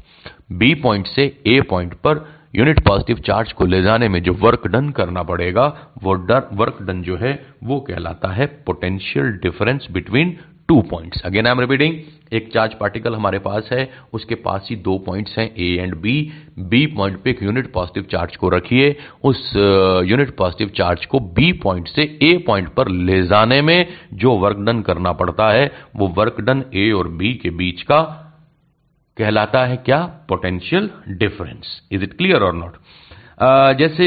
बी 0.51 0.73
पॉइंट 0.75 1.07
से 1.07 1.39
ए 1.47 1.61
पॉइंट 1.61 1.93
पर 1.93 2.36
यूनिट 2.57 2.79
पॉजिटिव 2.85 3.17
चार्ज 3.25 3.51
को 3.53 3.65
ले 3.65 3.81
जाने 3.83 4.07
में 4.09 4.21
जो 4.23 4.33
वर्क 4.33 4.67
डन 4.67 4.89
करना 4.89 5.23
पड़ेगा, 5.23 5.65
वो 6.03 6.13
डर 6.13 6.47
वर्क 6.53 6.77
डन 6.81 7.01
जो 7.03 7.17
है, 7.17 7.33
वो 7.63 7.79
कहलाता 7.79 8.31
है 8.33 8.45
potential 8.65 9.31
difference 9.43 9.87
between 9.91 10.37
two 10.67 10.81
points 10.81 11.21
again 11.25 11.47
I 11.47 11.51
am 11.51 11.59
repeating 11.59 11.93
एक 12.33 12.49
चार्ज 12.53 12.73
पार्टिकल 12.79 13.15
हमारे 13.15 13.39
पास 13.39 13.69
है, 13.71 13.89
उसके 14.13 14.35
पास 14.35 14.67
ही 14.69 14.75
दो 14.75 14.97
पॉइंट्स 15.05 15.37
हैं 15.37 15.49
A 15.55 15.67
and 15.81 15.95
B 15.95 16.15
B 16.59 16.85
point 16.87 17.21
पे 17.23 17.29
एक 17.29 17.43
यूनिट 17.43 17.71
पॉजिटिव 17.73 18.05
चार्ज 18.11 18.35
को 18.35 18.49
रखिए, 18.49 18.95
उस 19.23 19.51
यूनिट 20.05 20.35
पॉजिटिव 20.37 20.71
चार्ज 20.77 21.05
को 21.05 21.19
बी 21.19 21.51
पॉइंट 21.63 21.87
से 21.87 22.17
ए 22.23 22.37
पॉइंट 22.47 22.69
पर 22.69 22.89
ले 22.89 23.21
जाने 23.27 23.61
में 23.61 23.87
जो 24.13 24.33
वर्क 24.35 24.57
डन 24.59 24.81
करना 24.81 25.11
पड़ता 25.13 25.51
है, 25.51 25.71
वो 25.95 26.07
वर्क 26.17 26.41
डन 26.41 26.63
ए 26.75 26.91
और 26.91 27.07
बी 27.07 27.33
के 27.33 27.49
बीच 27.49 27.81
का 27.81 28.26
कहलाता 29.17 29.65
है 29.65 29.77
क्या? 29.77 30.01
Potential 30.29 30.89
difference 31.09 31.81
is 31.91 32.03
it 32.03 32.17
clear 32.17 32.43
और 32.43 32.55
नॉट 32.55 32.77
जैसे 33.77 34.05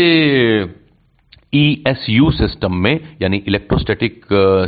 ईएसयू 1.55 2.31
सिस्टम 2.31 2.75
में, 2.75 3.17
यानी 3.23 3.37
इलेक्ट्रोस्टैटिक 3.39 4.25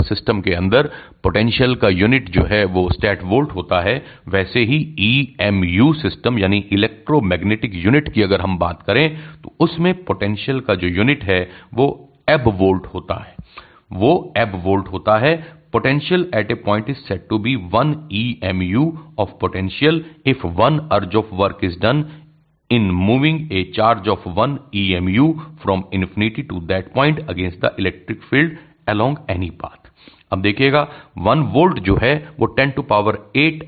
सिस्टम 0.08 0.40
के 0.40 0.54
अंदर 0.54 0.88
पोटेंशियल 1.24 1.74
का 1.74 1.88
यूनिट 1.88 2.30
जो 2.30 2.44
है, 2.44 2.64
वो 2.64 2.88
स्टैट 2.92 3.22
वोल्ट 3.24 3.52
होता 3.54 3.80
है। 3.80 3.94
वैसे 4.28 4.60
ही 4.60 4.78
ईएमयू 5.00 5.92
सिस्टम 5.94 6.38
यानी 6.38 6.58
इलेक्ट्रोमैग्नेटिक 6.72 7.74
यूनिट 7.74 8.12
की 8.12 8.22
अगर 8.22 8.40
हम 8.40 8.58
बात 8.58 8.82
करें 8.82 9.16
तो 9.42 9.54
उसमें 9.60 9.92
पोटेंशियल 10.04 10.60
का 10.60 10.74
जो 10.74 10.88
यूनिट 10.88 11.24
है, 11.24 11.48
वो 11.74 11.86
एब 12.28 12.48
वोल्ट 12.58 12.86
होता 12.94 13.22
है। 13.22 13.34
वो 13.92 14.32
एब 14.38 14.60
वोल्ट 14.64 14.88
होता 14.88 15.18
है 15.18 15.36
potential 15.72 16.30
at 16.34 16.50
a 16.50 16.54
point 16.64 16.90
is 16.90 16.96
set 16.98 17.26
to 17.28 17.38
be 17.38 17.54
one 17.74 17.94
E 18.12 18.24
M 18.44 18.62
U 18.62 18.86
of 19.18 19.30
potential 19.40 20.04
if 20.26 20.46
one 20.60 20.78
erg 20.92 21.16
of 21.16 21.34
work 21.34 21.64
is 21.64 21.78
done 21.80 22.04
in 22.70 22.90
moving 23.00 23.52
a 23.52 23.62
charge 23.76 24.08
of 24.08 24.28
one 24.38 24.58
E 24.74 24.90
M 24.94 25.08
U 25.08 25.32
from 25.62 25.84
infinity 25.94 26.42
to 26.42 26.60
that 26.66 26.92
point 26.94 27.28
against 27.28 27.64
the 27.64 27.74
electric 27.78 28.22
field 28.22 28.56
along 28.88 29.16
any 29.30 29.50
path 29.62 29.90
अब 30.32 30.42
देखिएगा 30.42 30.88
one 31.18 31.40
volt 31.54 31.78
जो 31.78 31.96
है, 32.02 32.14
वो 32.40 32.46
ten 32.46 32.70
to 32.70 32.82
power 32.82 33.18
eight 33.36 33.64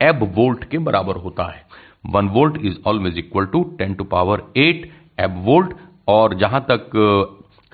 abvolt 0.34 0.64
के 0.64 0.78
बराबर 0.78 1.16
होता 1.16 1.44
है। 1.44 1.64
One 2.06 2.28
volt 2.28 2.56
is 2.64 2.76
always 2.86 3.18
equal 3.18 3.46
to 3.46 3.62
ten 3.78 3.94
to 3.94 4.04
power 4.04 4.42
eight 4.56 4.90
abvolt 5.44 5.72
और 6.08 6.34
जहाँ 6.38 6.60
तक 6.70 6.90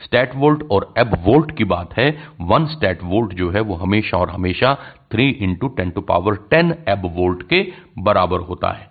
स्टैट 0.05 0.35
वोल्ट 0.37 0.63
और 0.71 0.93
एब 0.99 1.15
वोल्ट 1.25 1.57
की 1.59 1.65
बात 1.67 1.97
है, 1.99 2.11
वन 2.43 2.67
स्टैट 2.69 3.03
वोल्ट 3.05 3.35
जो 3.35 3.51
है 3.51 3.61
वो 3.61 3.75
हमेशा 3.77 4.17
और 4.19 4.31
हमेशा 4.31 4.75
three 5.13 5.29
into 5.31 5.69
ten 5.77 5.91
to 5.91 6.01
power 6.09 6.35
ten 6.51 6.75
abvolt 7.17 7.43
के 7.49 7.67
बराबर 8.03 8.41
होता 8.49 8.73
है। 8.73 8.91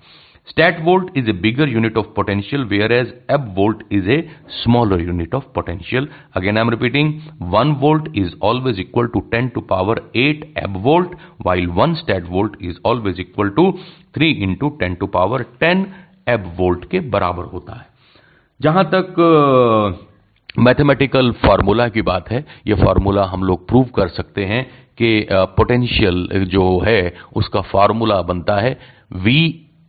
Statvolt 0.83 1.17
is 1.17 1.29
a 1.29 1.33
bigger 1.35 1.69
unit 1.69 1.97
of 1.97 2.05
potential 2.15 2.63
whereas 2.91 3.13
abvolt 3.57 3.81
is 3.93 4.09
a 4.09 4.17
smaller 4.53 5.01
unit 5.01 5.33
of 5.35 5.43
potential 5.55 6.07
again 6.35 6.57
I 6.57 6.61
am 6.61 6.69
repeating 6.69 7.13
one 7.53 7.71
volt 7.81 8.07
is 8.17 8.33
always 8.43 8.79
equal 8.79 9.07
to 9.13 9.19
ten 9.31 9.47
to 9.55 9.61
power 9.71 10.01
eight 10.15 10.45
abvolt 10.83 11.15
while 11.45 11.67
one 11.77 11.93
statvolt 12.29 12.55
is 12.61 12.77
always 12.85 13.19
equal 13.19 13.49
to 13.57 13.71
three 14.15 14.29
into 14.43 14.69
ten 14.79 14.95
to 14.95 15.07
power 15.17 15.43
ten 15.59 15.85
abvolt 16.57 16.85
के 16.91 16.99
बराबर 17.09 17.45
होता 17.45 17.75
है। 17.75 17.85
जहाँ 18.59 18.83
तक 18.93 19.15
mathematical 20.59 21.31
formula 21.45 21.87
की 21.87 22.01
बात 22.01 22.29
है। 22.31 22.45
ये 22.67 22.73
फार्मूला 22.75 23.23
हम 23.25 23.43
लोग 23.43 23.67
प्रूव 23.67 23.83
कर 23.95 24.07
सकते 24.07 24.45
हैं 24.45 24.63
कि 24.97 25.27
पोटेंशियल 25.31 26.27
जो 26.51 26.79
है, 26.79 27.13
उसका 27.35 27.61
फार्मूला 27.63 28.21
बनता 28.21 28.59
है। 28.61 28.77
V 29.17 29.33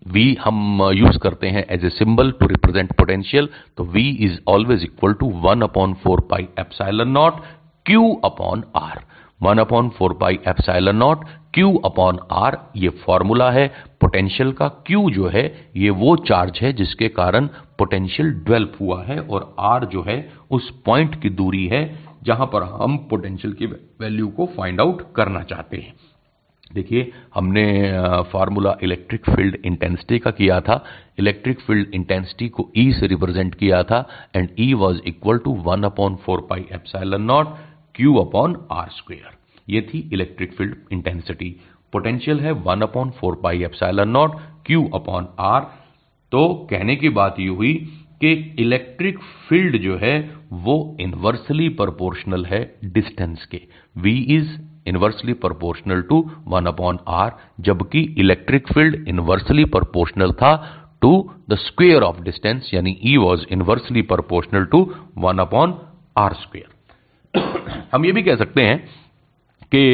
V 0.07 0.25
हम 0.41 0.81
यूज़ 0.95 1.19
करते 1.19 1.47
हैं 1.47 1.65
as 1.71 1.85
a 1.85 1.88
symbol 1.88 2.31
to 2.31 2.47
represent 2.47 2.93
potential 2.93 3.49
तो 3.77 3.85
V 3.95 4.05
is 4.27 4.38
always 4.49 4.83
equal 4.85 5.12
to 5.12 5.31
one 5.41 5.62
upon 5.62 5.95
four 5.95 6.21
pi 6.31 6.47
epsilon 6.59 7.09
naught 7.09 7.41
Q 7.87 8.12
upon 8.25 8.62
R 8.77 9.00
one 9.40 9.59
upon 9.59 9.88
four 9.88 10.12
pi 10.21 10.38
epsilon 10.49 10.97
naught 10.97 11.25
Q 11.54 11.75
upon 11.85 12.18
R 12.33 12.57
ये 12.76 12.88
formula 13.04 13.50
है। 13.50 13.66
Potential 14.00 14.50
का 14.52 14.68
Q 14.87 15.11
जो 15.11 15.28
है, 15.28 15.45
ये 15.76 15.90
वो 15.92 16.16
charge 16.28 16.59
है 16.62 16.73
जिसके 16.73 17.09
कारण 17.11 17.47
पोटेंशियल 17.78 18.30
डेवलप 18.30 18.76
हुआ 18.80 19.02
है 19.04 19.21
और 19.21 19.54
आर 19.61 19.85
जो 19.85 20.02
है, 20.02 20.18
उस 20.50 20.71
पॉइंट 20.87 21.21
की 21.23 21.30
दूरी 21.30 21.66
है 21.66 21.83
जहाँ 22.25 22.47
पर 22.47 22.62
हम 22.73 22.97
पोटेंशियल 23.11 23.52
की 23.54 23.66
वैल्यू 23.66 24.28
को 24.28 24.47
फाइंड 24.57 24.80
आउट 24.80 25.02
करना 25.16 25.42
चाहते 25.42 25.76
हैं। 25.76 25.95
देखिए, 26.75 27.11
हमने 27.35 27.64
फार्मूला 28.33 28.76
इलेक्ट्रिक 28.83 29.25
फ़ील्ड 29.26 29.57
इंटेंसिटी 29.64 30.18
का 30.18 30.30
किया 30.30 30.61
था। 30.61 30.83
इलेक्ट्रिक 31.18 31.61
फ़ील्ड 31.61 31.95
इंटेंसिटी 31.95 32.49
को 32.49 32.68
ई 32.76 32.90
E 32.90 32.95
से 32.95 33.07
रिप्रेजेंट 33.07 33.54
किया 33.54 33.83
था 33.83 34.04
and 34.37 34.49
E 34.59 34.73
was 34.75 35.00
equal 35.07 35.38
to 35.38 35.54
one 35.64 35.83
upon 35.83 36.16
four 36.16 36.47
pi 36.50 36.66
epsilon 36.73 37.23
naught 37.23 37.54
Q 37.99 38.14
upon 38.19 38.57
R 38.73 38.88
square 38.93 39.37
ये 39.69 39.81
थी 39.83 40.09
इलेक्ट्रिक 40.12 40.52
फ़ील्ड 40.55 40.75
इंटेंसिटी 40.93 41.55
पोटेंशियल 41.93 42.40
है 42.40 42.52
one 42.67 42.81
upon 42.83 43.11
four 43.11 43.40
pi 43.43 43.62
epsilon 43.64 44.09
naught 44.09 44.37
Q 44.67 44.85
upon 44.95 45.28
R 45.45 45.61
तो 46.33 46.43
कहने 46.71 46.97
की 46.97 47.09
बात 47.19 47.40
ये 47.40 47.49
हुई 47.49 47.75
कि 48.23 48.33
इलेक्ट्रिक 48.59 49.19
फ़ील्ड 49.49 49.76
जो 49.83 49.97
है, 49.97 50.14
वो 50.52 50.97
इनवर्सली 51.00 51.69
प्रोपोर्शनल 51.81 52.45
है 52.45 52.61
डिस्टेंस 52.85 53.45
के. 53.52 53.61
V 53.97 54.14
is 54.37 54.49
inversely 54.88 55.33
proportional 55.45 56.02
to 56.09 56.19
one 56.49 56.67
upon 56.67 56.99
R 57.17 57.33
जबकि 57.61 58.02
इलेक्ट्रिक 58.19 58.73
फ़ील्ड 58.73 59.09
इनवर्सली 59.09 59.64
प्रोपोर्शनल 59.76 60.33
था 60.43 60.55
to 61.02 61.12
the 61.50 61.57
square 61.59 62.02
of 62.02 62.21
distance 62.23 62.71
यानी 62.75 62.99
E 63.07 63.17
was 63.25 63.47
inversely 63.52 64.02
proportional 64.12 64.64
to 64.73 64.83
one 65.19 65.38
upon 65.38 65.78
R 66.19 66.35
square 66.35 66.78
हम 67.93 68.05
ये 68.05 68.13
भी 68.13 68.23
कह 68.23 68.37
सकते 68.37 68.63
हैं 68.63 68.79
कि 69.75 69.85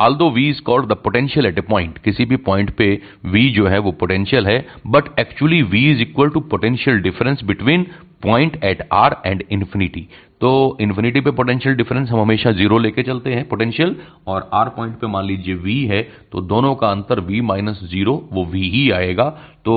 although 0.00 0.30
V 0.30 0.48
is 0.50 0.60
called 0.62 0.86
the 0.86 0.96
potential 0.96 1.46
at 1.46 1.58
a 1.58 1.62
point 1.62 1.98
किसी 1.98 2.24
भी 2.24 2.36
पॉइंट 2.42 2.70
पे 2.70 2.86
वी 3.26 3.48
जो 3.50 3.66
है 3.66 3.78
वो 3.78 3.92
पोटेंशियल 3.92 4.46
है 4.46 4.58
but 4.86 5.18
actually 5.20 5.62
V 5.62 5.90
is 5.90 6.02
equal 6.02 6.30
to 6.30 6.40
potential 6.40 7.00
difference 7.00 7.42
between 7.44 7.86
point 8.22 8.64
at 8.64 8.88
R 8.92 9.16
and 9.26 9.44
infinity 9.50 10.08
तो 10.42 10.50
इन्फिनिटी 10.80 11.20
पे 11.20 11.30
पोटेंशियल 11.30 11.74
डिफरेंस 11.76 12.08
हम 12.10 12.20
हमेशा 12.20 12.50
ज़ीरो 12.52 12.78
लेके 12.78 13.02
चलते 13.02 13.34
हैं 13.34 13.48
पोटेंशियल 13.48 13.94
और 14.26 14.48
आर 14.52 14.68
पॉइंट 14.68 14.94
पे 15.00 15.06
मान 15.06 15.24
लीजिए 15.24 15.54
वी 15.56 15.78
है 15.86 16.00
तो 16.32 16.40
दोनों 16.42 16.74
का 16.74 16.90
अंतर 16.90 17.20
वी 17.20 17.40
माइनस 17.40 17.80
ज़ीरो 17.90 18.14
वो 18.32 18.44
वी 18.44 18.62
ही 18.70 18.90
आएगा। 18.90 19.28
तो 19.64 19.74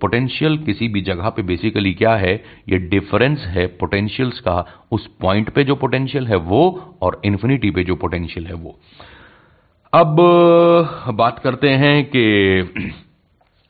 पोटेंशियल 0.00 0.56
किसी 0.58 0.88
भी 0.88 1.00
जगह 1.00 1.28
पे 1.28 1.42
बेसिकली 1.42 1.92
क्या 1.94 2.14
है? 2.16 2.34
ये 2.68 2.78
डिफरेंस 2.88 3.44
है 3.48 3.66
पोटेंशियल्स 3.76 4.40
का। 4.40 4.64
उस 4.92 5.06
पॉइंट 5.20 5.50
पे 5.50 5.64
जो 5.64 5.74
पोटेंशियल 5.76 6.26
है 6.26 6.36
वो, 6.36 6.62
और 7.02 7.20
इन्फिनिटी 7.24 7.70
पे 7.70 7.84
जो 7.84 7.96
पोटेंशियल 7.96 8.46
है 8.46 8.54
वो। 8.54 8.78
अब 9.92 10.16
बात 11.14 11.38
करते 11.38 11.70
हैं 11.74 12.04
कि 12.06 12.24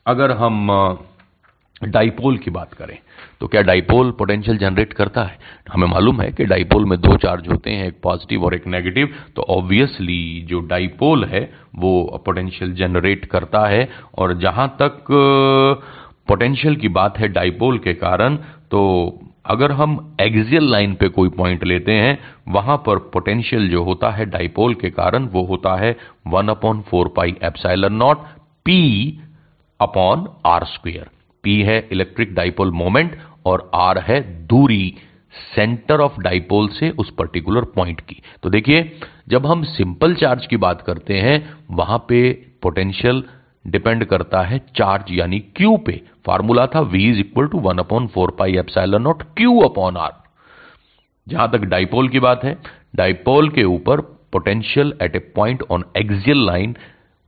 अगर 0.06 0.36
हम 0.36 0.68
डाइपोल 1.80 2.37
की 2.38 2.50
बात 2.50 2.73
करें 2.75 2.97
तो 3.40 3.47
क्या 3.47 3.62
डाइपोल 3.62 4.11
पोटेंशियल 4.11 4.59
जनरेट 4.59 4.92
करता 4.92 5.23
है? 5.23 5.38
हमें 5.73 5.87
मालूम 5.88 6.21
है 6.21 6.30
कि 6.33 6.45
डाइपोल 6.45 6.85
में 6.85 7.00
दो 7.00 7.16
चार्ज 7.16 7.49
होते 7.49 7.71
हैं, 7.71 7.87
एक 7.87 8.00
पॉजिटिव 8.02 8.45
और 8.45 8.54
एक 8.54 8.66
नेगेटिव 8.66 9.14
तो 9.37 9.42
ऑब्वियसली 9.50 10.47
जो 10.49 10.61
डाइपोल 10.62 11.25
है, 11.25 11.42
वो 11.75 12.23
पोटेंशियल 12.26 12.73
जनरेट 12.75 13.25
करता 13.25 13.66
है, 13.66 13.88
और 14.14 14.33
जहाँ 14.38 14.68
तक 14.83 15.04
पोटेंशियल 16.28 16.76
की 16.76 16.88
बात 16.90 17.18
है 17.18 17.28
डाइपोल 17.28 17.78
के 17.78 17.95
कारण 17.95 18.37
तो 18.71 18.83
अगर 19.47 19.73
हम 19.73 20.16
एक्सियल 20.21 20.71
लाइन 20.71 20.95
पे 20.95 21.09
कोई 21.09 21.28
पॉइंट 21.30 21.64
लेते 21.64 21.92
हैं, 21.92 22.18
वहाँ 22.49 22.76
पर 22.87 22.99
पोटेंशियल 23.12 23.68
जो 23.71 23.83
होता 23.85 24.11
है 24.11 24.26
डाइपोल 24.26 24.75
के 24.75 24.90
कारण, 24.90 25.25
वो 25.25 25.42
होता 25.45 25.76
है 25.76 25.97
one 26.26 26.49
upon 26.49 26.80
four 26.80 27.12
pi 27.16 27.37
epsilon 27.42 27.90
naught 27.90 28.25
P 28.66 29.18
upon 29.80 30.26
R 30.47 30.64
square. 30.64 31.11
P 31.46 31.60
है 31.62 31.78
इलेक्ट्रिक 31.92 32.34
डाइपोल 32.34 32.70
मोमेंट 32.74 33.18
और 33.46 33.70
आर 33.74 33.98
है 34.06 34.20
दूरी 34.46 34.94
सेंटर 35.34 36.00
ऑफ़ 36.00 36.20
डाइपोल 36.20 36.68
से 36.70 36.90
उस 36.92 37.10
पर्टिकुलर 37.10 37.64
पॉइंट 37.74 38.00
की। 38.00 38.20
तो 38.42 38.50
देखिए, 38.50 38.90
जब 39.28 39.46
हम 39.46 39.62
सिंपल 39.64 40.14
चार्ज 40.14 40.46
की 40.46 40.56
बात 40.56 40.82
करते 40.82 41.14
हैं, 41.16 41.38
वहाँ 41.70 41.98
पे 42.08 42.30
पोटेंशियल 42.62 43.22
डिपेंड 43.64 44.04
करता 44.04 44.42
है 44.42 44.58
चार्ज 44.76 45.12
यानी 45.12 45.38
क्यू 45.56 45.76
पे। 45.86 46.00
फार्मूला 46.26 46.66
था 46.66 46.80
v 46.90 47.00
is 47.02 47.18
equal 47.20 47.46
to 47.46 47.58
one 47.60 47.78
upon 47.78 48.06
four 48.06 48.30
pi 48.38 48.56
epsilon 48.58 48.98
naught 49.00 49.22
Q 49.36 49.58
upon 49.60 49.96
R 49.96 50.12
जहाँ 51.26 51.50
तक 51.52 51.64
डाइपोल 51.66 52.08
की 52.08 52.20
बात 52.20 52.44
है 52.44 52.56
डाइपोल 52.96 53.48
के 53.50 53.64
ऊपर 53.66 54.00
potential 54.32 54.92
at 55.02 55.16
a 55.16 55.18
point 55.36 55.62
on 55.70 55.84
axial 55.96 56.44
line 56.46 56.76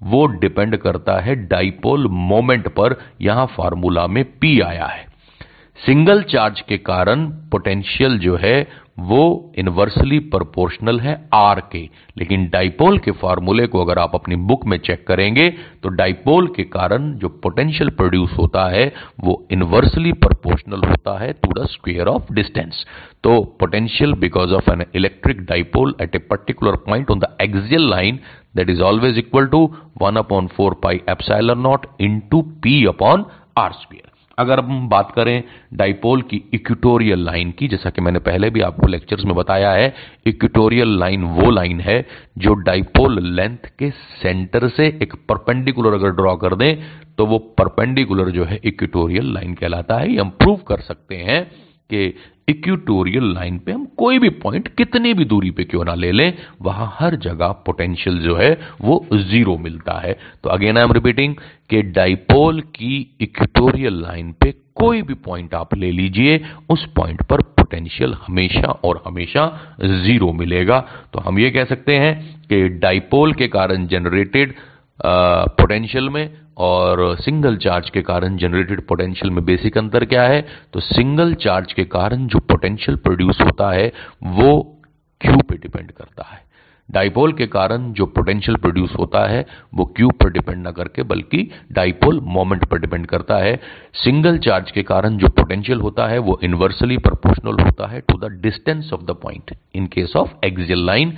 वो 0.03 0.27
डिपेंड 0.27 0.77
करता 0.77 1.21
है 1.21 1.35
डाइपोल 1.35 2.07
मोमेंट 2.09 2.69
पर, 2.69 2.97
यहाँ 3.21 3.47
फार्मूला 3.47 4.07
में 4.07 4.25
पी 4.25 4.61
आया 4.61 4.87
है। 4.87 5.07
सिंगल 5.79 6.23
चार्ज 6.23 6.61
के 6.61 6.79
कारण 6.79 7.27
पोटेंशियल 7.27 8.19
जो 8.19 8.37
है 8.37 8.88
वो 8.99 9.53
इनवर्सली 9.59 10.19
प्रोपोर्शनल 10.31 10.99
है 11.01 11.15
आर 11.35 11.61
के। 11.73 11.83
लेकिन 12.19 12.49
डाइपोल 12.53 12.99
के 12.99 13.11
फॉर्मूले 13.21 13.67
को 13.67 13.85
अगर 13.85 13.99
आप 13.99 14.15
अपनी 14.15 14.37
बुक 14.49 14.65
में 14.67 14.77
चेक 14.79 15.07
करेंगे 15.09 15.49
तो 15.83 15.89
डाइपोल 15.91 16.47
के 16.57 16.63
कारण 16.67 17.13
जो 17.19 17.29
पोटेंशियल 17.43 17.91
प्रोड्यूस 17.91 18.33
होता 18.39 18.67
है, 18.71 18.93
वो 19.21 19.47
इनवर्सली 19.53 20.13
प्रोपोर्शनल 20.15 20.89
होता 20.89 21.19
है 21.19 21.33
to 21.35 21.53
the 21.61 21.67
square 21.69 22.09
of 22.09 22.33
distance 22.33 22.85
तो 23.25 23.41
potential 23.61 24.13
because 24.21 24.55
of 24.55 24.71
an 24.73 24.85
electric 24.95 25.45
dipole 25.45 25.95
at 26.03 26.15
a 26.15 26.19
particular 26.31 26.77
point 26.87 27.11
on 27.11 27.19
the 27.19 27.37
axial 27.43 27.89
line 27.91 28.19
that 28.57 28.71
is 28.71 28.83
always 28.83 29.19
equal 29.19 29.47
to 29.47 29.65
one 30.03 30.17
upon 30.17 30.47
four 30.57 30.75
pi 30.83 31.01
epsilon 31.09 31.57
naught 31.59 31.87
into 32.01 32.43
P 32.63 32.85
upon 32.87 33.25
R 33.59 33.73
square 33.73 34.08
अगर 34.39 34.61
हम 34.61 34.89
बात 34.89 35.11
करें 35.11 35.43
dipole 35.75 36.23
की 36.23 36.43
equatorial 36.55 37.25
line 37.25 37.51
की, 37.51 37.69
जैसा 37.69 37.91
कि 37.91 38.01
मैंने 38.01 38.19
पहले 38.19 38.51
भी 38.51 38.61
आपको 38.61 38.87
लेक्चर्स 38.87 39.25
में 39.25 39.35
बताया 39.35 39.73
है, 39.73 39.95
इक्विटोरियल 40.27 40.99
लाइन 40.99 41.25
वो 41.25 41.51
लाइन 41.51 41.81
है 41.81 42.05
जो 42.39 42.55
डाइपोल 42.63 43.23
लेंथ 43.27 43.71
के 43.79 43.91
सेंटर 43.91 44.69
से 44.69 44.87
एक 45.03 45.15
परपेंडिकुलर 45.29 45.95
अगर 45.95 46.11
ड्रॉ 46.11 46.37
कर 46.37 46.55
दें 46.55 46.75
तो 47.19 47.27
वो 47.27 47.39
परपेंडिकुलर 47.59 48.31
जो 48.31 48.45
है 48.45 48.61
इक्विटोरियल 48.65 49.33
लाइन 49.35 49.55
कहलाता 49.55 49.97
है। 49.99 50.11
ये 50.13 50.21
हम 50.21 50.29
प्रूव 50.31 50.57
कर 50.69 50.81
सकते 50.81 51.17
हैं। 51.17 51.41
कि 51.91 52.15
इक्विटोरियल 52.49 53.25
लाइन 53.35 53.59
पे 53.59 53.73
हम 53.73 53.85
कोई 53.99 54.19
भी 54.19 54.29
पॉइंट 54.43 54.69
कितनी 54.69 55.13
भी 55.15 55.25
दूरी 55.25 55.51
पे 55.51 55.65
क्यों 55.65 55.85
ना 55.85 55.95
ले 55.95 56.13
लें, 56.13 56.33
वहाँ 56.63 56.97
हर 56.99 57.17
जगह 57.17 57.49
पोटेंशियल 57.67 58.19
जो 58.19 58.37
है 58.37 58.53
वो 58.81 59.05
ज़ीरो 59.15 59.57
मिलता 59.59 59.99
है। 60.01 60.17
तो 60.45 60.51
अगेन 60.51 60.79
आई 60.79 60.85
एम 60.85 60.93
रिपीटिंग 60.93 61.35
कि 61.71 61.83
डाइपोल 61.83 62.61
की 62.75 62.97
इक्विटोरियल 63.21 64.01
लाइन 64.03 64.33
पे 64.33 64.55
कोई 64.75 65.03
भी 65.03 65.15
पॉइंट 65.15 65.55
आप 65.55 65.75
ले 65.75 65.91
लीजिए, 65.93 66.41
उस 66.71 66.85
पॉइंट 66.97 67.23
पर 67.23 67.41
पोटेंशियल 67.43 68.15
हमेशा 68.27 68.71
और 68.85 69.03
हमेशा 69.07 69.47
ज़ीरो 69.83 70.33
मिलेगा। 70.33 70.81
तो 71.13 71.21
हम 71.21 71.39
ये 71.39 71.51
कह 71.51 71.65
सकते 71.65 71.97
हैं 71.97 72.15
कि 72.43 72.69
डाइपोल 72.79 73.33
के 73.33 73.49
कारण 73.49 73.87
जनरेटेड 73.87 74.55
पोटेंशियल 75.07 76.11
में 76.11 76.37
और 76.57 77.17
सिंगल 77.21 77.57
चार्ज 77.57 77.91
के 77.91 78.03
कारण 78.03 78.37
जनरेटेड 78.37 78.87
पोटेंशियल 78.87 79.31
में 79.31 79.45
बेसिक 79.45 79.79
अंतर 79.79 80.05
क्या 80.05 80.23
है? 80.23 80.47
तो 80.73 80.81
सिंगल 80.81 81.35
चार्ज 81.35 81.73
के 81.73 81.85
कारण 81.85 82.27
जो 82.27 82.39
पोटेंशियल 82.39 82.97
प्रोड्यूस 82.97 83.41
होता 83.41 83.71
है, 83.71 83.93
वो 84.23 84.81
क्यू 85.21 85.37
पे 85.37 85.57
डिपेंड 85.57 85.93
करता 85.93 86.27
है। 86.33 86.49
डाइपोल 86.91 87.33
के 87.33 87.47
कारण 87.47 87.93
जो 87.93 88.07
पोटेंशियल 88.07 88.57
प्रोड्यूस 88.57 88.95
होता 88.99 89.27
है, 89.27 89.47
वो 89.75 89.85
क्यू 89.85 90.09
पर 90.09 90.31
डिपेंड 90.31 90.63
ना 90.63 90.71
करके, 90.71 91.03
बल्कि 91.03 91.51
डाइपोल 91.73 92.21
मोमेंट 92.21 92.65
पर 92.65 92.79
डिपेंड 92.79 93.07
करता 93.07 93.37
है। 93.37 93.61
सिंगल 93.95 94.39
चार्ज 94.39 94.71
के 94.71 94.83
कारण 94.83 95.17
जो 95.17 95.29
पोटेंशियल 95.29 95.81
होता 95.81 96.07
है, 96.07 96.19
वो 96.19 96.41
इनवर्सली 96.43 96.99
प्रोपोर्शनल 96.99 97.65
होता 97.65 97.87
है 97.87 98.01
to 98.01 98.19
the 98.19 98.25
distance 98.25 98.93
of 98.93 99.03
the 99.03 99.11
point 99.11 99.55
in 99.75 99.87
case 99.87 100.17
of 100.17 100.31
axial 100.45 100.87
line 100.87 101.13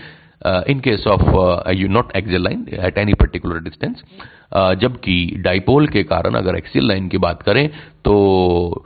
in 0.47 0.81
case 0.81 1.07
of 1.07 1.71
you 1.71 1.89
not 1.89 2.17
axial 2.17 2.43
line 2.43 2.67
at 2.73 2.99
any 2.99 3.15
particular 3.15 3.59
distance 3.59 4.03
जबकि 4.79 5.35
डाइपोल 5.37 5.89
के 5.89 6.03
कारण 6.03 6.35
अगर 6.35 6.57
एक्सियल 6.57 6.89
लाइन 6.89 7.09
की 7.09 7.19
बात 7.19 7.43
करें 7.43 7.69
तो 8.05 8.85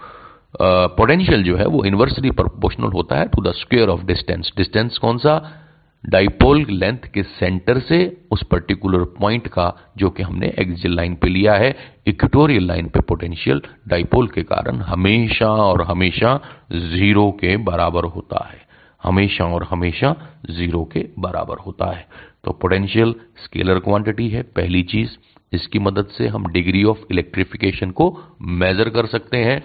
पोटेंशियल 0.63 1.41
uh, 1.41 1.47
जो 1.47 1.57
है 1.57 1.67
वो 1.67 1.85
इनवर्सली 1.85 2.31
प्रोपोर्शनल 2.31 2.93
होता 2.93 3.17
है 3.17 3.29
to 3.29 3.43
the 3.43 3.53
square 3.53 3.89
of 3.89 4.05
distance 4.05 4.53
distance 4.57 4.99
कौन 4.99 5.19
सा? 5.19 5.61
डाइपोल 6.07 6.67
लेंथ 6.71 6.99
के 7.15 7.23
सेंटर 7.23 7.79
से 7.81 8.27
उस 8.31 8.43
पर्टिकुलर 8.43 9.05
पॉइंट 9.21 9.47
का 9.49 9.77
जो 9.97 10.11
कि 10.11 10.23
हमने 10.23 10.53
एक्सियल 10.59 10.97
लाइन 10.97 11.15
पे 11.15 11.29
लिया 11.29 11.55
है 11.55 11.77
इक्वेटोरियल 12.07 12.67
लाइन 12.67 12.89
पे 12.89 13.01
पोटेंशियल 13.01 13.63
डाइपोल 13.89 14.27
के 14.29 14.43
कारण 14.43 14.77
हमेशा 14.77 15.47
और 15.47 15.83
हमेशा 15.83 16.41
ज़ीरो 16.73 17.31
के 17.31 17.57
बराबर 17.57 18.05
होता 18.05 18.49
है। 18.53 18.63
हमेशा 19.05 19.45
और 19.47 19.65
हमेशा 19.65 20.15
ज़ीरो 20.51 20.85
के 20.93 21.05
बराबर 21.19 21.59
होता 21.59 21.91
है। 21.91 22.07
तो 22.45 22.53
पोटेंशियल 22.53 23.15
स्केलर 23.45 23.79
क्वांटिटी 23.79 24.29
है 24.29 24.43
पहली 24.57 24.83
चीज़। 24.85 25.17
इसकी 25.53 25.79
मदद 25.79 26.07
से 26.09 26.29
हम 26.29 26.47
डिग्री 26.53 26.85
ऑफ़ 26.85 26.99
इलेक्ट्रिफिकेशन 27.11 27.91
को 27.91 28.07
मेजर 28.43 28.89
कर 28.91 29.07
सकते 29.07 29.37
हैं। 29.39 29.63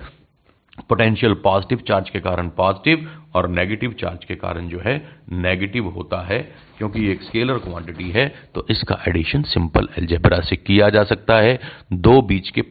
पोटेंशियल 0.90 1.34
पॉजिटिव 1.44 1.80
चार्ज 1.88 2.10
के 2.10 2.20
कारण 2.20 2.50
पॉजिटिव 2.58 3.10
और 3.36 3.48
नेगेटिव 3.50 3.96
चार्ज 4.00 4.26
के 4.26 4.36
कारण 4.36 4.68
जो 4.70 4.80
है 4.80 4.96
नेगेटिव 5.34 5.88
होता 5.88 6.22
है, 6.26 6.40
क्योंकि 6.78 7.08
एक 7.12 7.24
स्केलर 7.24 7.58
क्वांटिटी 7.60 8.10
है 8.12 8.28
तो 8.56 8.66
इसका 8.70 8.98
एडिशन 9.08 9.42
सिंपल 9.46 9.88
एल्जेब्रा 9.98 10.40
से 10.42 10.56
किया 10.58 10.90
जा 10.90 11.04
सकता 11.06 11.38
है। 11.38 11.60
दो 11.94 12.22
बीच 12.22 12.50
के 12.50 12.62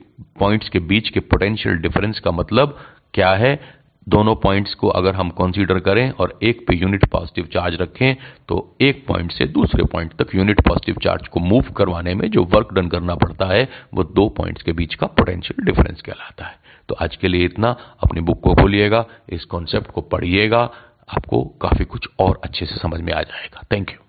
पॉइंट्स 0.40 0.68
के 0.68 0.78
बीच 0.80 1.08
के 1.08 1.20
पोटेंशियल 1.22 1.76
डिफरेंस 1.78 2.20
का 2.20 2.30
मतलब 2.32 2.78
क्या 3.14 3.30
है? 3.32 3.58
दोनों 4.08 4.34
पॉइंट्स 4.36 4.74
को 4.74 4.88
अगर 4.88 5.14
हम 5.14 5.30
कंसीडर 5.30 5.78
करें 5.78 6.10
और 6.10 6.38
एक 6.42 6.66
पे 6.66 6.76
यूनिट 6.76 7.04
पॉजिटिव 7.04 7.48
चार्ज 7.52 7.74
रखें 7.74 8.16
तो 8.48 8.76
एक 8.80 9.04
पॉइंट 9.06 9.32
से 9.32 9.46
दूसरे 9.46 9.84
पॉइंट 9.84 10.12
तक 10.12 10.34
यूनिट 10.34 10.60
पॉजिटिव 10.60 10.96
चार्ज 11.02 11.28
को 11.28 11.40
मूव 11.40 11.62
करवाने 11.62 12.14
में 12.14 12.30
जो 12.30 12.44
वर्क 12.44 12.72
डन 12.72 12.88
करना 12.88 13.14
पड़ता 13.14 13.46
है, 13.46 13.68
वो 13.94 14.04
दो 14.04 14.28
पॉइंट्स 14.28 14.62
के 14.62 14.72
बीच 14.72 14.94
का 14.94 15.06
पोटेंशियल 15.06 15.64
डिफरेंस 15.64 16.02
कहलाता 16.02 16.44
है। 16.44 16.58
तो 16.88 16.94
आज 16.94 17.16
के 17.16 17.28
लिए 17.28 17.44
इतना। 17.44 17.76
अपनी 18.04 18.20
बुक 18.20 18.40
को 18.40 18.54
खोलिएगा, 18.54 19.06
इस 19.28 19.44
कॉन्सेप्ट 19.44 19.90
को 19.90 20.00
पढ़िएगा, 20.00 20.60
आपको 21.16 21.44
काफ़ी 21.44 21.84
कुछ 21.84 22.08
और 22.18 22.40
अच्छे 22.44 22.66
से 22.66 22.76
समझ 22.76 23.00
में 23.00 23.12
आ 23.12 23.22
जाएगा। 23.22 23.62
Thank 23.72 23.90
you 23.90 24.07